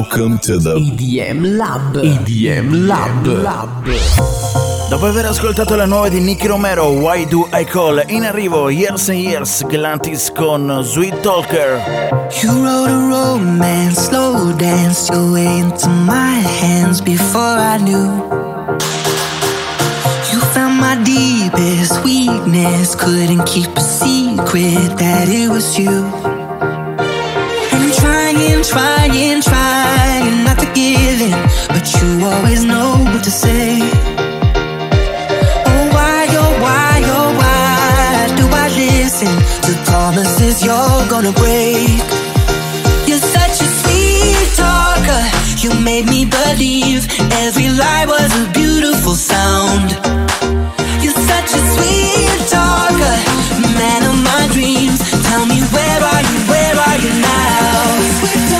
Welcome 0.04 0.38
to 0.40 0.58
the 0.60 0.76
EDM 0.76 1.56
Lab. 1.56 1.96
EDM 1.96 2.88
Lab. 2.88 3.24
Dopo 4.90 5.06
aver 5.06 5.28
ascoltato 5.28 5.76
la 5.76 5.86
nuova 5.86 6.10
di 6.10 6.20
Nicky 6.20 6.46
Romero, 6.48 6.90
Why 6.90 7.26
Do 7.26 7.48
I 7.54 7.64
Call? 7.64 8.04
In 8.08 8.26
arrivo 8.26 8.70
Years 8.70 9.08
and 9.08 9.20
Years, 9.20 9.64
Galantis 9.66 10.30
con 10.36 10.82
Sweet 10.84 11.22
Talker. 11.22 11.82
You 12.42 12.52
wrote 12.52 12.90
a 12.90 13.00
romance, 13.08 14.02
slow 14.08 14.52
dance 14.58 15.10
your 15.10 15.32
way 15.32 15.60
into 15.60 15.88
my 15.88 16.42
hands 16.60 17.00
before 17.00 17.58
I 17.58 17.78
knew. 17.78 18.12
You 20.34 20.40
found 20.52 20.82
my 20.82 21.02
deepest 21.02 22.04
weakness, 22.04 22.94
couldn't 22.94 23.46
keep 23.46 23.70
a 23.78 23.82
secret 23.82 24.98
that 24.98 25.30
it 25.30 25.48
was 25.50 25.80
you. 25.80 26.04
And 27.72 27.84
I'm 27.84 27.92
trying, 27.94 28.64
trying, 28.64 29.42
trying 29.42 29.63
give 31.30 31.68
but 31.70 31.86
you 31.96 32.26
always 32.26 32.64
know 32.64 32.92
what 33.12 33.24
to 33.24 33.32
say. 33.32 33.80
Oh, 35.70 35.84
why, 35.96 36.22
oh, 36.42 36.54
why, 36.66 36.96
oh, 37.18 37.30
why 37.42 38.36
do 38.40 38.46
I 38.64 38.68
listen 38.84 39.34
to 39.66 39.72
promises 39.90 40.64
you're 40.66 41.04
gonna 41.14 41.36
break? 41.44 42.04
You're 43.08 43.26
such 43.38 43.58
a 43.68 43.70
sweet 43.80 44.50
talker. 44.62 45.24
You 45.64 45.70
made 45.90 46.06
me 46.14 46.26
believe 46.26 47.02
every 47.44 47.70
lie 47.70 48.06
was 48.08 48.32
a 48.44 48.46
beautiful 48.52 49.16
sound. 49.16 49.90
You're 51.04 51.22
such 51.32 51.50
a 51.60 51.62
sweet 51.74 52.40
talker, 52.56 53.18
man 53.80 54.02
of 54.12 54.18
my 54.30 54.44
dreams. 54.56 55.00
Tell 55.28 55.46
me 55.46 55.60
where 55.76 56.02
are 56.12 56.24
you? 56.30 56.38
Where 56.54 56.76
are 56.88 56.98
you 57.04 57.12
now? 57.22 58.53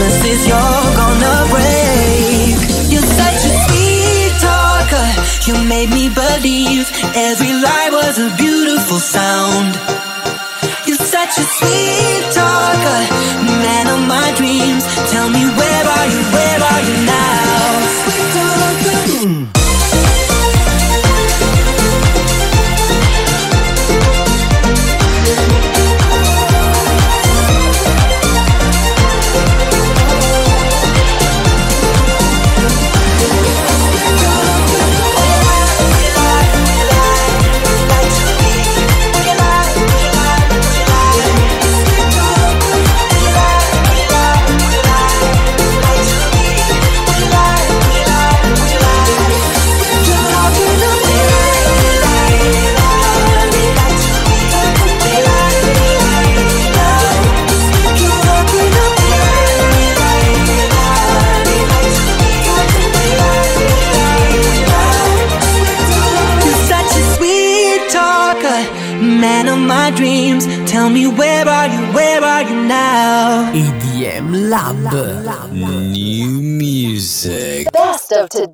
promises 0.00 0.48
you're 0.48 0.94
gonna 0.96 1.36
break. 1.52 2.56
You're 2.90 3.10
such 3.22 3.40
a 3.50 3.52
sweet 3.64 4.32
talker, 4.40 5.08
you 5.46 5.54
made 5.68 5.90
me 5.90 6.08
believe 6.08 6.90
every 7.14 7.52
lie 7.52 7.90
was 7.92 8.18
a 8.18 8.34
beautiful 8.36 8.98
sound. 8.98 9.72
You're 10.86 11.04
such 11.16 11.38
a 11.38 11.44
sweet 11.56 12.34
talker. 12.34 12.59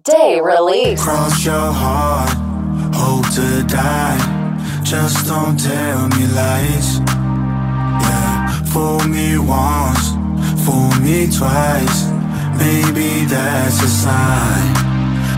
day 0.07 0.41
release. 0.41 1.03
Cross 1.03 1.45
your 1.45 1.73
heart, 1.73 2.31
hope 2.95 3.29
to 3.35 3.65
die. 3.67 4.19
Just 4.85 5.27
don't 5.27 5.59
tell 5.59 6.09
me 6.09 6.27
lies. 6.29 7.01
Yeah, 7.01 8.63
fool 8.67 9.01
me 9.09 9.39
once, 9.39 10.11
fool 10.65 10.91
me 11.01 11.27
twice. 11.27 12.07
Maybe 12.59 13.25
that's 13.25 13.83
a 13.83 13.89
sign. 13.89 14.75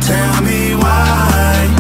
Tell 0.02 0.42
me 0.42 0.74
why. 0.74 1.77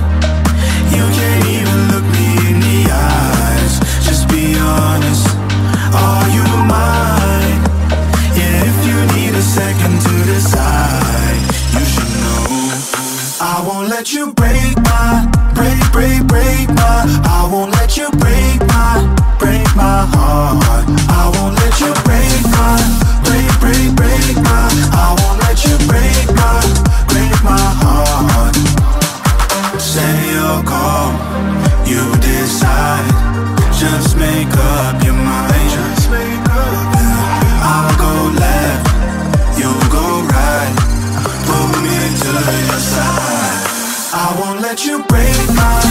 let 14.08 14.16
you 14.16 14.32
break 14.32 14.76
my, 14.84 15.28
break, 15.54 15.92
break, 15.92 16.26
break 16.26 16.68
my. 16.70 17.04
I 17.28 17.46
won't 17.52 17.72
let 17.72 17.94
you 17.98 18.08
break 18.12 18.58
my, 18.66 19.04
break 19.38 19.66
my 19.76 20.08
heart. 20.08 20.88
I 21.10 21.28
won't 21.34 21.54
let 21.56 21.78
you 21.78 21.92
break 22.08 22.40
my, 22.48 22.80
break, 23.28 23.52
break, 23.60 23.94
break 24.00 24.36
my. 24.40 24.68
I 24.96 25.14
won't 25.20 25.40
let 25.44 25.62
you 25.62 25.76
break 25.84 26.24
my, 26.40 26.56
break 27.12 27.36
my 27.44 27.60
heart. 27.84 28.56
Say 29.78 30.32
you'll 30.32 30.62
come, 30.64 31.12
you 31.84 32.10
decide. 32.22 33.12
Just 33.78 34.16
make 34.16 34.48
up 34.56 35.04
your 35.04 35.12
mind. 35.12 35.67
you 44.84 45.02
break 45.08 45.48
my 45.56 45.87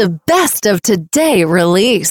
The 0.00 0.18
Best 0.26 0.64
of 0.64 0.80
Today 0.80 1.44
release. 1.44 2.10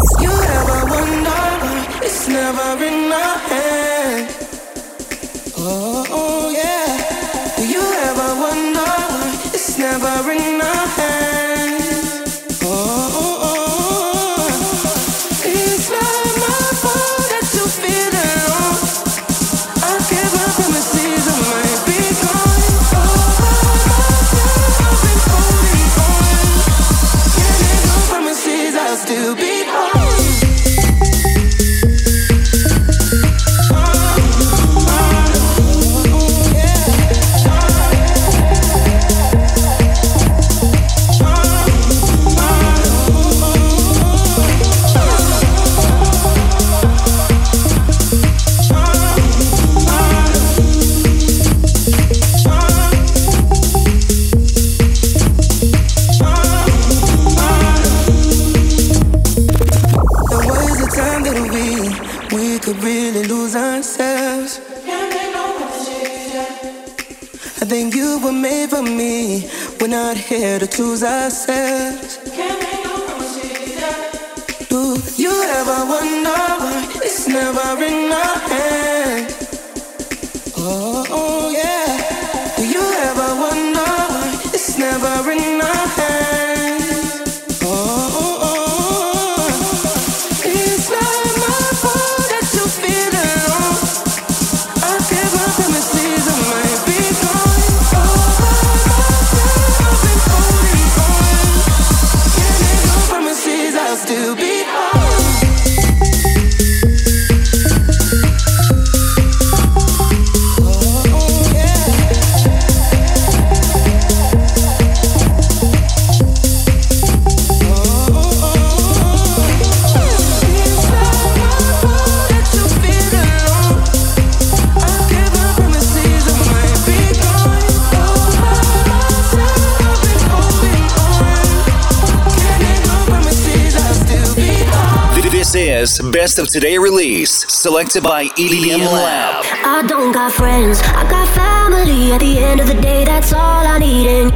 Best 136.20 136.38
of 136.38 136.50
Today 136.50 136.78
release, 136.78 137.46
selected 137.48 138.04
by 138.04 138.26
EDM 138.26 138.80
Lab. 138.80 139.46
I 139.64 139.88
don't 139.88 140.12
got 140.12 140.34
friends, 140.34 140.82
I 140.82 141.10
got 141.10 141.26
family. 141.30 142.12
At 142.12 142.20
the 142.20 142.40
end 142.40 142.60
of 142.60 142.68
the 142.68 142.74
day, 142.74 143.06
that's 143.06 143.32
all 143.32 143.66
I 143.66 143.80
need. 143.80 144.06
And 144.06 144.30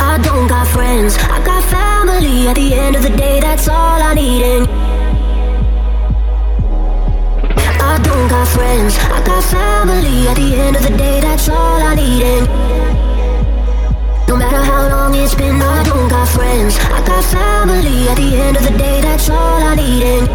I 0.00 0.18
don't 0.24 0.48
got 0.48 0.66
friends, 0.66 1.16
I 1.18 1.40
got 1.44 1.62
family. 1.70 2.48
At 2.48 2.56
the 2.56 2.74
end 2.74 2.96
of 2.96 3.04
the 3.04 3.16
day, 3.16 3.38
that's 3.38 3.68
all 3.68 4.02
I 4.02 4.12
need. 4.12 4.42
And 4.42 4.66
I 7.80 8.00
don't 8.02 8.28
got 8.28 8.48
friends, 8.48 8.98
I 8.98 9.22
got 9.24 9.44
family. 9.44 10.26
At 10.26 10.34
the 10.34 10.56
end 10.56 10.74
of 10.74 10.82
the 10.82 10.96
day, 10.98 11.20
that's 11.20 11.48
all 11.48 11.80
I 11.80 11.94
need. 11.94 12.24
And 12.24 12.83
no 14.28 14.36
matter 14.36 14.62
how 14.62 14.88
long 14.88 15.14
it's 15.14 15.34
been, 15.34 15.60
I 15.60 15.82
don't 15.82 16.08
got 16.08 16.28
friends. 16.28 16.76
I 16.78 17.02
got 17.04 17.24
family. 17.24 18.08
At 18.08 18.16
the 18.16 18.36
end 18.36 18.56
of 18.56 18.64
the 18.64 18.76
day, 18.78 19.00
that's 19.00 19.28
all 19.28 19.62
I 19.62 19.74
need. 19.74 20.02
And 20.02 20.26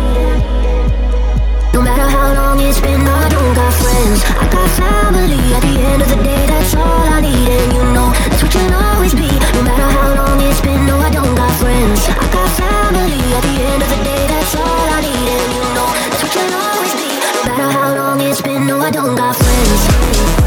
no 1.74 1.82
matter 1.82 2.08
how 2.10 2.34
long 2.34 2.60
it's 2.60 2.80
been, 2.82 3.02
I 3.02 3.30
don't 3.30 3.54
got 3.56 3.74
friends. 3.74 4.24
I 4.26 4.46
got 4.50 4.70
family. 4.78 5.42
At 5.56 5.62
the 5.62 5.76
end 5.82 6.02
of 6.02 6.10
the 6.10 6.22
day, 6.24 6.46
that's 6.48 6.76
all 6.76 7.06
I 7.16 7.22
need. 7.22 7.50
And 7.50 7.74
you 7.74 7.84
know 7.96 8.10
that's 8.30 8.44
what 8.44 8.54
you'll 8.54 8.74
always 8.74 9.14
be. 9.14 9.30
No 9.56 9.62
matter 9.64 9.90
how 9.98 10.10
long 10.16 10.42
it's 10.42 10.62
been, 10.62 10.86
no, 10.86 10.98
I 10.98 11.10
don't 11.10 11.36
got 11.36 11.54
friends. 11.62 12.02
I 12.08 12.26
got 12.34 12.50
family. 12.62 13.20
At 13.38 13.44
the 13.48 13.56
end 13.72 13.82
of 13.84 13.90
the 13.90 14.02
day, 14.04 14.24
that's 14.28 14.56
all 14.56 14.86
I 14.98 15.00
need. 15.02 15.30
And 15.40 15.52
you 15.58 15.66
know 15.76 15.90
that's 16.10 16.22
what 16.24 16.34
you'll 16.36 16.56
always 16.68 16.94
be. 16.94 17.10
No 17.36 17.42
matter 17.50 17.70
how 17.78 17.90
long 17.96 18.22
it's 18.22 18.42
been, 18.42 18.68
no, 18.68 18.80
I 18.80 18.92
don't 18.92 19.16
got 19.16 19.36
friends. 19.36 20.39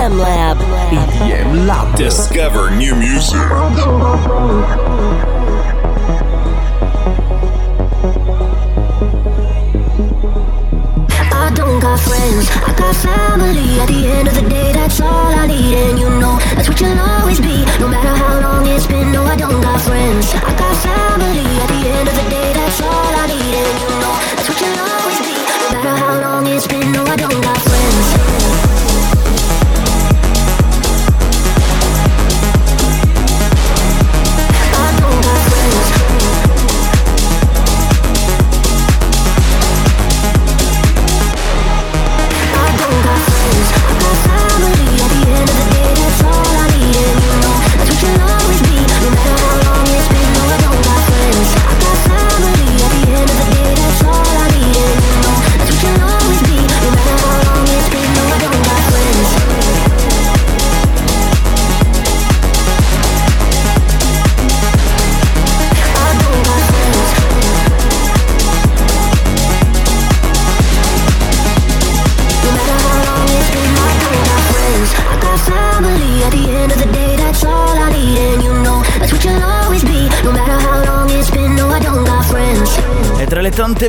EDM 0.00 0.16
Lab. 0.16 0.56
EDM 0.56 1.66
Lab. 1.66 1.94
Discover 1.94 2.70
new 2.70 2.96
music. 2.96 3.36
I 11.36 11.52
don't 11.54 11.80
got 11.80 12.00
friends, 12.00 12.48
I 12.64 12.72
got 12.78 12.96
family. 12.96 13.78
At 13.78 13.88
the 13.88 14.06
end 14.08 14.28
of 14.28 14.34
the 14.36 14.48
day, 14.48 14.72
that's 14.72 15.02
all 15.02 15.10
I 15.10 15.46
need. 15.46 15.74
And 15.76 15.98
you 15.98 16.08
know 16.08 16.38
that's 16.56 16.70
what 16.70 16.80
you'll 16.80 16.98
always 16.98 17.38
be. 17.38 17.66
No 17.78 17.88
matter 17.88 18.08
how 18.08 18.40
long 18.40 18.66
it's 18.68 18.86
been, 18.86 19.12
no, 19.12 19.24
I 19.24 19.36
don't 19.36 19.60
got 19.60 19.82
friends. 19.82 20.32
I 20.32 20.56
got 20.56 20.76
family. 20.80 21.44
At 21.60 21.68
the 21.68 21.88
end 21.92 22.08
of 22.08 22.14
the 22.16 22.30
day, 22.30 22.52
that's 22.54 22.80
all 22.80 23.12
I 23.20 23.26
need. 23.28 23.52
And 23.52 23.76
you 23.84 23.88
know 24.00 24.16
that's 24.32 24.48
what 24.48 24.60
you'll 24.64 24.80
always 24.80 25.20
be. 25.20 25.36
No 25.60 25.68
matter 25.76 25.96
how 26.00 26.20
long 26.24 26.46
it's 26.46 26.66
been, 26.66 26.90
no, 26.90 27.04
I 27.04 27.16
don't 27.16 27.42
got 27.42 27.59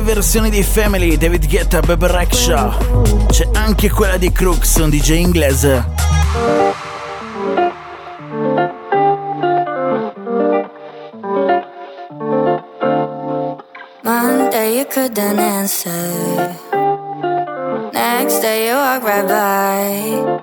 versioni 0.02 0.50
di 0.50 0.62
Family, 0.62 1.16
David 1.16 1.48
Guetta, 1.48 1.80
Bebe 1.80 2.06
Rexha, 2.08 2.76
c'è 3.28 3.48
anche 3.52 3.90
quella 3.90 4.16
di 4.16 4.30
Crooks, 4.32 4.76
un 4.76 4.90
DJ 4.90 5.10
inglese. 5.10 5.84
Monday 14.02 14.76
you 14.76 14.84
couldn't 14.86 15.38
answer. 15.38 16.56
Next 17.92 18.40
day 18.40 18.68
you 18.68 18.74
walk 18.74 19.02
right 19.04 19.26
by. 19.26 20.40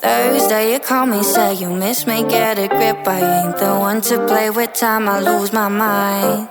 Thursday 0.00 0.72
you 0.72 0.80
call 0.80 1.06
me, 1.06 1.22
say 1.22 1.54
you 1.54 1.70
miss 1.70 2.06
me, 2.06 2.24
get 2.24 2.58
a 2.58 2.68
grip. 2.68 3.06
I 3.06 3.42
ain't 3.44 3.56
the 3.56 3.78
one 3.78 4.00
to 4.02 4.24
play 4.26 4.50
with 4.50 4.72
time, 4.74 5.08
I 5.08 5.20
lose 5.20 5.52
my 5.52 5.68
mind. 5.68 6.48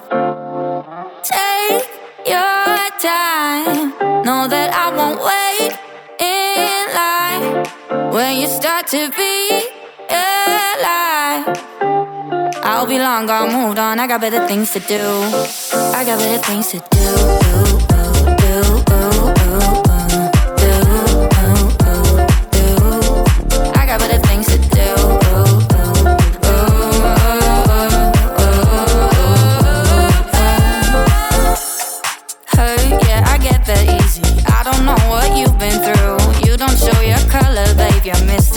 Your 2.26 2.78
time, 2.99 3.91
know 4.24 4.47
that 4.47 4.70
I 4.74 4.91
won't 4.93 5.20
wait 5.24 5.72
in 6.20 6.84
line. 6.93 8.11
When 8.11 8.39
you 8.39 8.47
start 8.47 8.88
to 8.88 9.09
be 9.15 9.70
alive. 10.09 11.57
I'll 12.63 12.86
be 12.86 12.99
long 12.99 13.26
gone, 13.26 13.53
moved 13.53 13.80
on. 13.80 13.99
I 13.99 14.07
got 14.07 14.22
better 14.22 14.45
things 14.47 14.72
to 14.74 14.80
do. 14.80 15.01
I 15.95 16.03
got 16.05 16.20
better 16.20 16.43
things 16.43 16.72
to 16.72 16.80
do. 16.91 17.99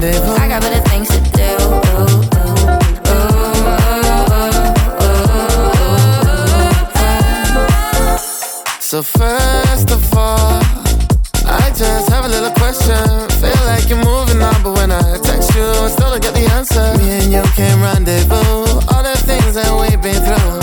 rendezvous. 0.00 0.32
I 0.34 0.48
got 0.48 0.62
better 0.62 0.80
things 0.88 1.08
to 1.08 1.20
do. 1.36 1.48
So 8.80 9.02
first 9.02 9.90
of 9.90 10.14
all, 10.14 10.62
I 11.44 11.70
just 11.74 12.08
have 12.10 12.24
a 12.24 12.28
little 12.28 12.52
question. 12.52 13.04
Feel 13.40 13.64
like 13.66 13.88
you're 13.88 14.04
moving 14.04 14.40
on, 14.40 14.62
but 14.62 14.74
when 14.74 14.90
I 14.90 15.18
text 15.22 15.54
you, 15.54 15.64
I 15.64 15.88
still 15.88 16.10
don't 16.10 16.22
get 16.22 16.34
the 16.34 16.46
answer. 16.52 16.96
Me 16.98 17.10
and 17.18 17.32
you 17.32 17.42
can 17.54 17.80
rendezvous. 17.82 18.36
All 18.90 19.02
the 19.02 19.20
things 19.26 19.54
that 19.54 19.70
we've 19.80 20.00
been 20.00 20.22
through. 20.24 20.57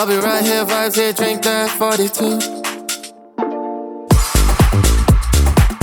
I'll 0.01 0.07
be 0.07 0.17
right 0.17 0.43
here, 0.43 0.65
vibes 0.65 0.97
here, 0.97 1.13
drink 1.13 1.43
that 1.43 1.69
42. 1.77 2.39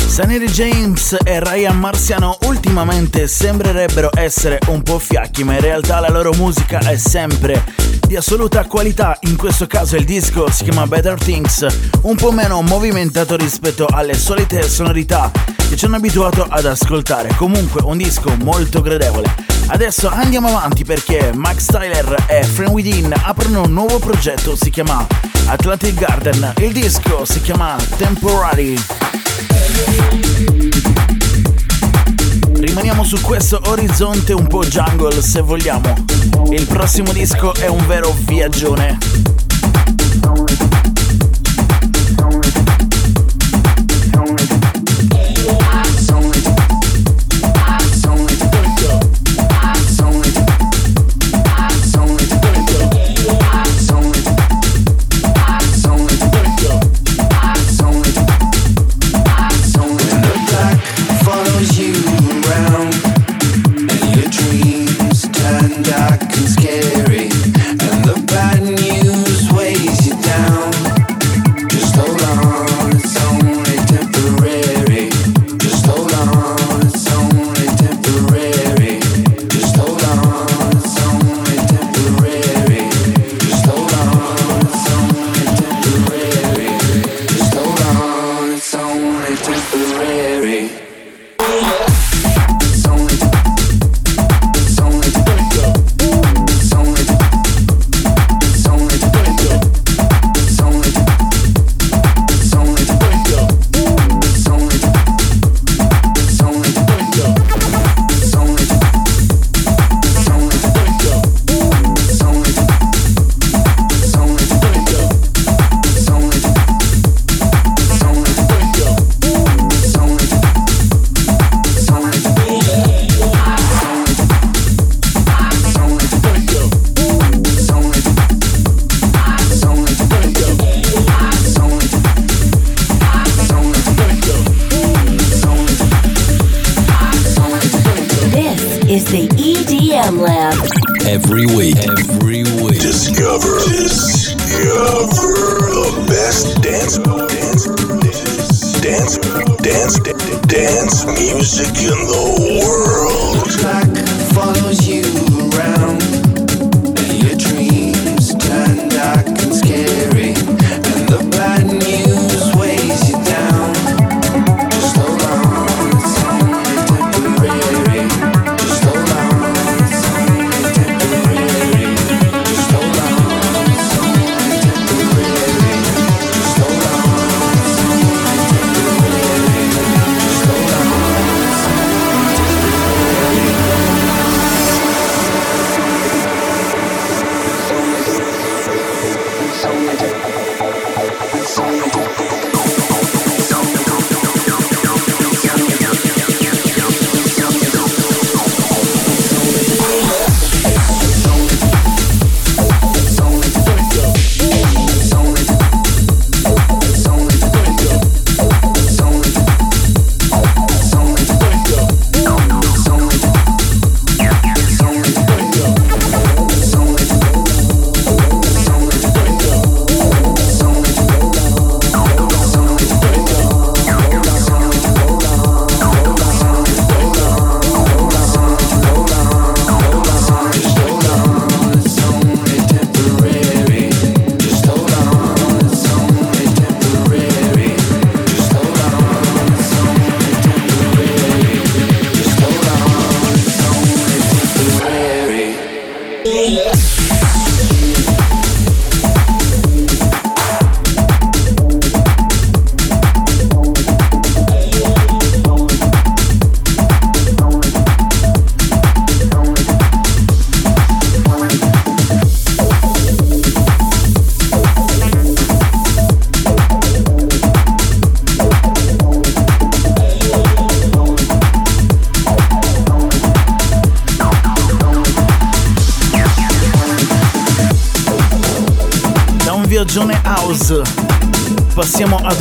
Sanity 0.07 0.47
James 0.47 1.15
e 1.23 1.39
Ryan 1.39 1.77
Marciano 1.77 2.35
ultimamente 2.45 3.27
sembrerebbero 3.27 4.09
essere 4.15 4.57
un 4.69 4.81
po' 4.81 4.97
fiacchi, 4.97 5.43
ma 5.43 5.53
in 5.53 5.59
realtà 5.59 5.99
la 5.99 6.09
loro 6.09 6.33
musica 6.33 6.79
è 6.79 6.97
sempre 6.97 7.63
di 8.07 8.15
assoluta 8.15 8.65
qualità. 8.65 9.15
In 9.21 9.37
questo 9.37 9.67
caso 9.67 9.95
il 9.97 10.05
disco 10.05 10.49
si 10.49 10.63
chiama 10.63 10.87
Better 10.87 11.19
Things, 11.19 11.67
un 12.01 12.15
po' 12.15 12.31
meno 12.31 12.63
movimentato 12.63 13.35
rispetto 13.35 13.85
alle 13.85 14.15
solite 14.15 14.67
sonorità 14.67 15.29
che 15.69 15.75
ci 15.75 15.85
hanno 15.85 15.97
abituato 15.97 16.43
ad 16.49 16.65
ascoltare. 16.65 17.35
Comunque 17.35 17.83
un 17.83 17.97
disco 17.97 18.35
molto 18.37 18.81
gradevole. 18.81 19.56
Adesso 19.69 20.09
andiamo 20.09 20.47
avanti 20.47 20.85
perché 20.85 21.31
Max 21.35 21.65
Tyler 21.65 22.25
e 22.27 22.43
Friend 22.43 22.71
Within 22.71 23.13
aprono 23.23 23.63
un 23.63 23.73
nuovo 23.73 23.99
progetto, 23.99 24.55
si 24.55 24.69
chiama 24.69 25.05
Atlantic 25.47 25.93
Garden. 25.93 26.53
Il 26.59 26.71
disco 26.71 27.25
si 27.25 27.41
chiama 27.41 27.75
Temporary. 27.97 28.75
Rimaniamo 32.59 33.03
su 33.03 33.19
questo 33.21 33.59
orizzonte 33.65 34.33
un 34.33 34.47
po' 34.47 34.63
jungle 34.63 35.21
se 35.21 35.41
vogliamo. 35.41 35.93
Il 36.49 36.65
prossimo 36.65 37.11
disco 37.11 37.53
è 37.53 37.67
un 37.67 37.85
vero 37.85 38.15
viaggione. 38.25 39.46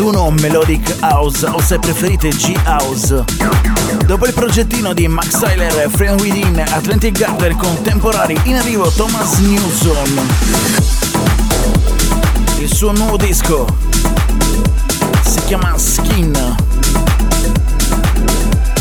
21 0.07 0.31
Melodic 0.41 0.99
House 1.01 1.45
o 1.45 1.61
se 1.61 1.81
preferite 1.81 2.29
G-House. 2.29 3.25
Dopo 4.07 4.27
il 4.27 4.33
progettino 4.35 4.93
di 4.93 5.09
Max 5.09 5.37
Tyler 5.41 5.91
Friend 5.91 6.21
Within, 6.21 6.61
Atlantic 6.61 7.19
Garden 7.19 7.57
Contemporary, 7.57 8.39
in 8.45 8.55
arrivo 8.55 8.89
Thomas 8.91 9.39
Newson. 9.39 10.29
Il 12.59 12.73
suo 12.73 12.93
nuovo 12.93 13.17
disco 13.17 13.67
si 15.25 15.41
chiama 15.47 15.77
Skin. 15.77 16.55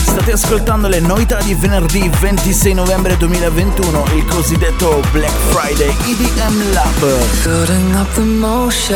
State 0.04 0.32
ascoltando 0.32 0.88
le 0.88 1.00
novità 1.00 1.42
di 1.42 1.56
venerdì 1.56 2.08
26 2.20 2.76
novembre 2.76 3.18
2021, 3.18 4.06
il 4.16 4.26
cosiddetto 4.26 5.02
Black 5.12 5.34
Friday 5.50 5.90
EDM 6.06 6.72
Lab. 6.72 7.00
Cutting 7.42 7.96
up 7.96 8.14
the 8.14 8.22
motions. 8.22 8.94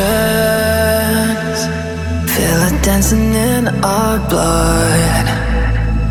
Feel 2.40 2.62
it 2.68 2.82
dancing 2.82 3.34
in 3.34 3.68
our 3.84 4.16
blood. 4.30 5.26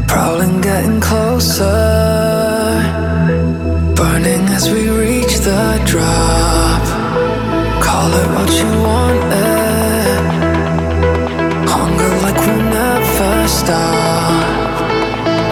Prowling, 0.08 0.62
getting 0.62 1.00
closer, 1.02 1.82
burning 3.96 4.46
as 4.58 4.70
we 4.74 4.82
reach 5.04 5.34
the 5.50 5.66
drop. 5.92 6.84
Call 7.88 8.10
it 8.22 8.30
what 8.36 8.52
you 8.62 8.70
want, 8.88 9.24
it. 9.48 10.22
hunger 11.74 12.12
like 12.24 12.40
we'll 12.46 12.66
never 12.80 13.48
stop. 13.60 14.44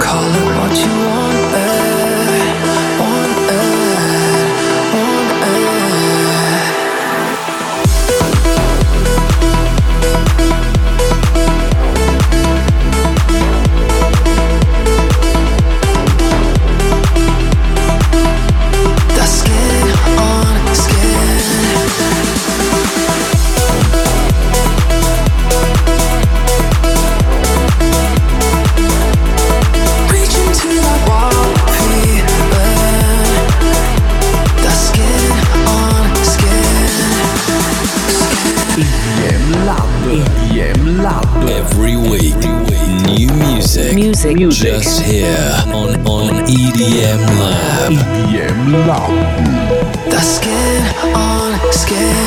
Call 0.06 0.30
it 0.42 0.50
what 0.58 0.74
you 0.84 0.94
want, 1.08 1.54
eh? 1.66 1.87
Music. 44.34 44.72
Music. 44.72 44.74
Just 44.74 45.02
here 45.02 45.64
on, 45.68 45.96
on 46.08 46.30
EDM 46.48 47.20
Lab. 47.40 47.92
EDM 47.92 48.88
Lab. 48.88 50.12
The 50.12 50.20
skin 50.20 51.16
on 51.16 51.72
skin. 51.72 52.27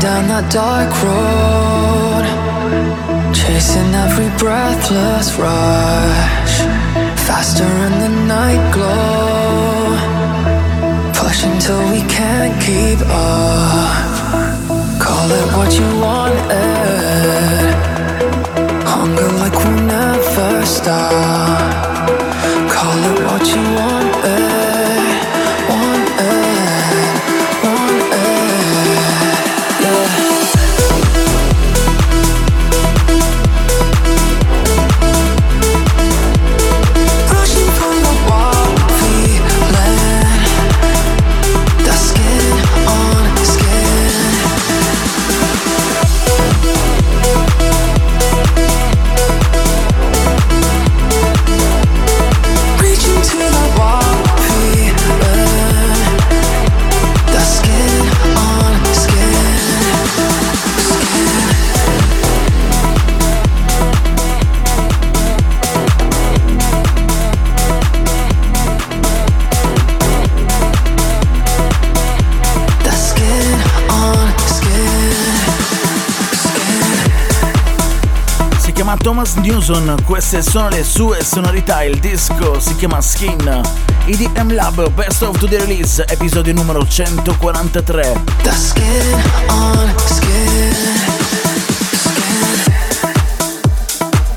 Down 0.00 0.28
that 0.28 0.46
dark 0.52 0.90
road, 1.02 2.24
chasing 3.34 3.92
every 3.94 4.30
breathless 4.38 5.34
rush. 5.34 6.54
Faster 7.26 7.64
in 7.86 7.94
the 8.04 8.12
night 8.26 8.62
glow, 8.72 9.98
pushing 11.14 11.58
till 11.58 11.82
we 11.90 12.00
can't 12.06 12.54
keep 12.62 13.00
up. 13.08 14.08
Call 15.02 15.28
it 15.40 15.46
what 15.56 15.70
you 15.78 15.88
want, 16.00 16.34
it. 16.62 17.74
Hunger 18.86 19.30
like 19.40 19.56
we'll 19.64 19.82
never 19.86 20.66
stop. 20.66 21.47
Thomas 79.28 79.46
Newson, 79.46 79.96
queste 80.04 80.42
sono 80.42 80.70
le 80.70 80.82
sue 80.82 81.22
sonorità, 81.22 81.82
il 81.82 81.98
disco 81.98 82.58
si 82.60 82.74
chiama 82.76 83.00
Skin. 83.02 83.60
EDM 84.06 84.54
Lab 84.54 84.90
Best 84.92 85.22
of 85.22 85.36
the 85.38 85.58
Release, 85.58 86.02
episodio 86.08 86.54
numero 86.54 86.86
143. 86.86 88.22
The 88.42 88.50
skin 88.50 89.22
on 89.48 89.94
skin. 90.06 90.74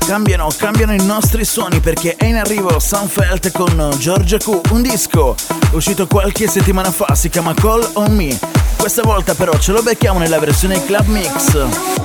Cambiano, 0.06 0.48
cambiano 0.54 0.92
i 0.92 1.02
nostri 1.02 1.44
suoni 1.46 1.80
perché 1.80 2.16
è 2.16 2.26
in 2.26 2.36
arrivo 2.36 2.78
Sunfelt 2.78 3.50
con 3.52 3.94
Giorgia 3.96 4.36
Q, 4.36 4.60
un 4.72 4.82
disco 4.82 5.34
uscito 5.70 6.06
qualche 6.06 6.48
settimana 6.48 6.90
fa, 6.90 7.14
si 7.14 7.30
chiama 7.30 7.54
Call 7.54 7.88
on 7.94 8.14
Me. 8.14 8.38
Questa 8.76 9.02
volta 9.02 9.34
però 9.34 9.56
ce 9.58 9.72
lo 9.72 9.80
becchiamo 9.82 10.18
nella 10.18 10.38
versione 10.38 10.84
Club 10.84 11.06
Mix. 11.06 12.01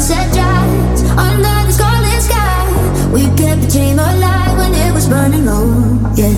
Sunset 0.00 0.30
drives 0.34 1.02
under 1.10 1.56
the 1.66 1.72
scarlet 1.72 2.20
sky. 2.20 3.10
We 3.14 3.22
kept 3.40 3.62
the 3.62 3.68
dream 3.70 3.98
alive 3.98 4.58
when 4.58 4.74
it 4.74 4.92
was 4.92 5.08
burning 5.08 5.46
low. 5.46 5.68
Yeah, 6.14 6.36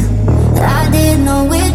I 0.79 0.89
didn't 0.93 1.25
know 1.25 1.51
it 1.53 1.68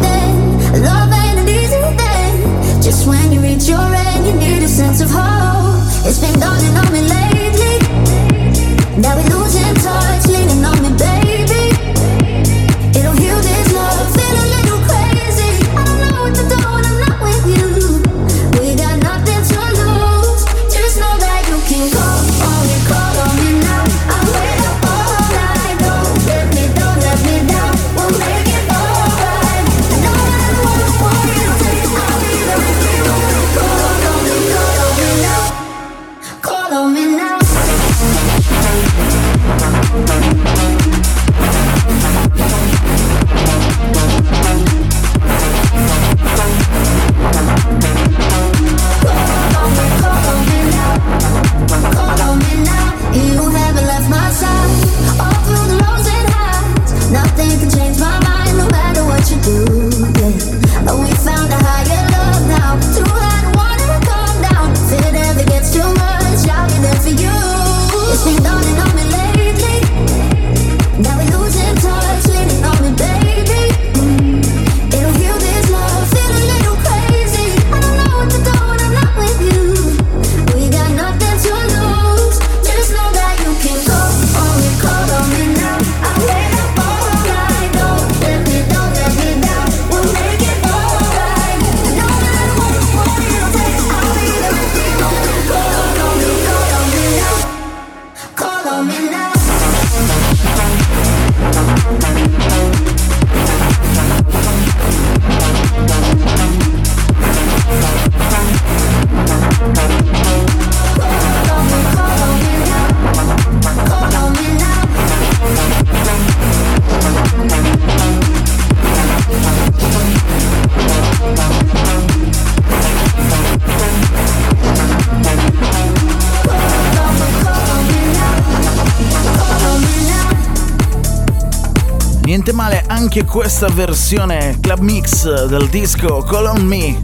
anche 133.04 133.26
questa 133.26 133.68
versione 133.68 134.56
club 134.62 134.78
mix 134.78 135.44
del 135.44 135.68
disco 135.68 136.22
Call 136.22 136.46
on 136.46 136.62
Me. 136.62 136.98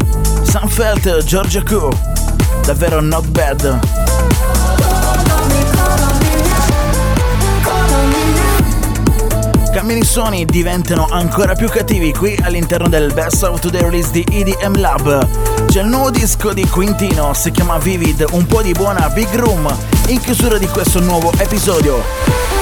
Sunfelt 0.44 1.22
Georgia 1.24 1.62
Q. 1.62 1.88
Davvero 2.64 3.02
not 3.02 3.26
bad. 3.26 3.78
Cambiano 9.72 10.00
i 10.00 10.04
suoni 10.04 10.46
diventano 10.46 11.06
ancora 11.10 11.54
più 11.54 11.68
cattivi 11.68 12.14
qui 12.14 12.34
all'interno 12.44 12.88
del 12.88 13.12
Best 13.12 13.42
of 13.42 13.60
Today 13.60 13.82
Release 13.82 14.10
di 14.10 14.24
EDM 14.30 14.80
Lab. 14.80 15.66
C'è 15.66 15.82
il 15.82 15.88
nuovo 15.88 16.08
disco 16.08 16.54
di 16.54 16.66
Quintino, 16.66 17.34
si 17.34 17.50
chiama 17.50 17.76
Vivid, 17.76 18.24
un 18.30 18.46
po' 18.46 18.62
di 18.62 18.72
buona 18.72 19.10
Big 19.10 19.34
Room, 19.34 19.70
in 20.06 20.18
chiusura 20.18 20.56
di 20.56 20.66
questo 20.66 20.98
nuovo 21.00 21.30
episodio. 21.36 22.59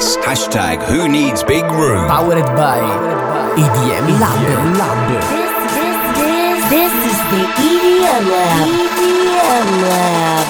Hashtag 0.00 0.82
Who 0.88 1.08
Needs 1.08 1.42
Big 1.42 1.62
Room. 1.62 2.08
Powered 2.08 2.46
by 2.56 2.80
EDM 3.52 4.18
Lab. 4.18 4.38
EDM 4.40 4.78
Lab. 4.78 4.98
This, 5.12 5.52
this, 5.76 5.98
this, 6.16 6.58
this 6.70 6.92
is 7.04 7.18
the 7.28 7.42
EDM 7.60 8.24
Lab. 8.30 8.68
EDM 8.96 9.82
Lab. 9.82 10.49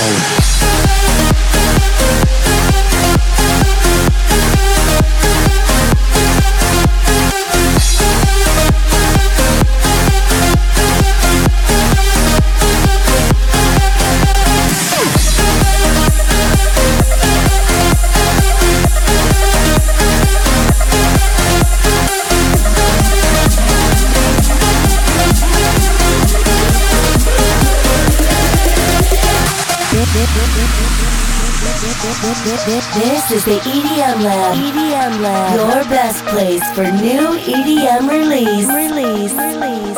Is 33.41 33.45
the 33.45 33.71
EDM 33.71 34.23
Lab. 34.23 34.55
EDM 34.55 35.21
Lab. 35.21 35.55
Your 35.55 35.83
best 35.89 36.23
place 36.25 36.61
for 36.75 36.83
new 36.83 37.39
EDM 37.39 38.07
release. 38.07 38.67
Release. 38.67 39.33
Release. 39.33 39.97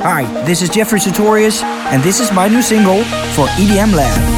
Hi, 0.00 0.24
this 0.46 0.62
is 0.62 0.70
Jeffrey 0.70 0.98
Sutorius, 0.98 1.62
and 1.62 2.02
this 2.02 2.18
is 2.18 2.32
my 2.32 2.48
new 2.48 2.62
single 2.62 3.04
for 3.34 3.46
EDM 3.58 3.94
Lab. 3.94 4.37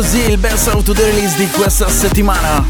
Così 0.00 0.30
il 0.30 0.38
best 0.38 0.66
out 0.68 0.90
the 0.94 1.04
release 1.04 1.36
di 1.36 1.46
questa 1.50 1.86
settimana. 1.90 2.64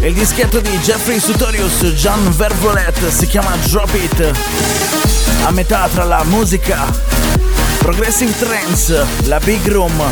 Il 0.00 0.14
dischetto 0.14 0.58
di 0.58 0.70
Jeffrey 0.78 1.20
Sutorius, 1.20 1.92
Gian 1.92 2.34
Vervolet, 2.36 3.08
si 3.08 3.26
chiama 3.26 3.54
Drop 3.66 3.92
It. 3.92 4.30
A 5.44 5.50
metà 5.50 5.90
tra 5.92 6.04
la 6.04 6.24
musica, 6.24 6.86
progressive 7.80 8.32
trance, 8.38 9.04
la 9.24 9.38
big 9.40 9.66
room 9.68 10.02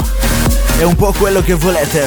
e 0.79 0.85
un 0.85 0.95
po' 0.95 1.15
quello 1.17 1.41
che 1.41 1.55
volete. 1.55 2.07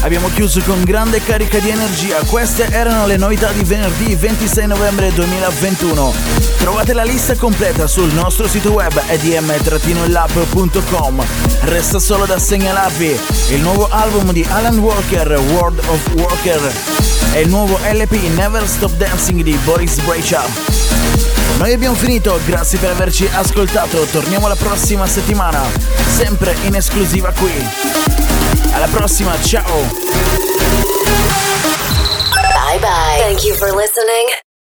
Abbiamo 0.00 0.28
chiuso 0.34 0.60
con 0.62 0.82
grande 0.82 1.22
carica 1.22 1.60
di 1.60 1.68
energia. 1.68 2.16
Queste 2.26 2.66
erano 2.72 3.06
le 3.06 3.18
novità 3.18 3.52
di 3.52 3.62
venerdì 3.62 4.16
26 4.16 4.66
novembre 4.66 5.12
2021. 5.12 6.12
Trovate 6.58 6.92
la 6.92 7.04
lista 7.04 7.36
completa 7.36 7.86
sul 7.86 8.12
nostro 8.14 8.48
sito 8.48 8.72
web 8.72 9.00
edm-lab.com. 9.06 10.18
Resta 11.62 11.98
solo 11.98 12.26
da 12.26 12.38
segnalarvi 12.38 13.20
il 13.50 13.60
nuovo 13.60 13.88
album 13.90 14.32
di 14.32 14.46
Alan 14.50 14.78
Walker, 14.78 15.30
World 15.52 15.78
of 15.86 16.08
Walker, 16.14 16.72
e 17.34 17.40
il 17.40 17.48
nuovo 17.48 17.78
LP 17.82 18.12
Never 18.34 18.66
Stop 18.66 18.92
Dancing 18.92 19.42
di 19.42 19.52
Boris 19.64 20.00
Brejcha. 20.00 20.42
Noi 21.58 21.72
abbiamo 21.72 21.94
finito, 21.94 22.40
grazie 22.46 22.78
per 22.78 22.90
averci 22.90 23.28
ascoltato. 23.32 24.02
Torniamo 24.04 24.48
la 24.48 24.56
prossima 24.56 25.06
settimana, 25.06 25.62
sempre 26.16 26.56
in 26.62 26.74
esclusiva 26.74 27.30
qui. 27.32 27.52
Alla 28.72 28.88
prossima, 28.88 29.40
ciao! 29.42 29.80
Bye 32.54 32.78
bye. 32.78 33.18
Thank 33.18 33.44
you 33.44 33.54
for 33.54 33.74
listening 33.74 34.49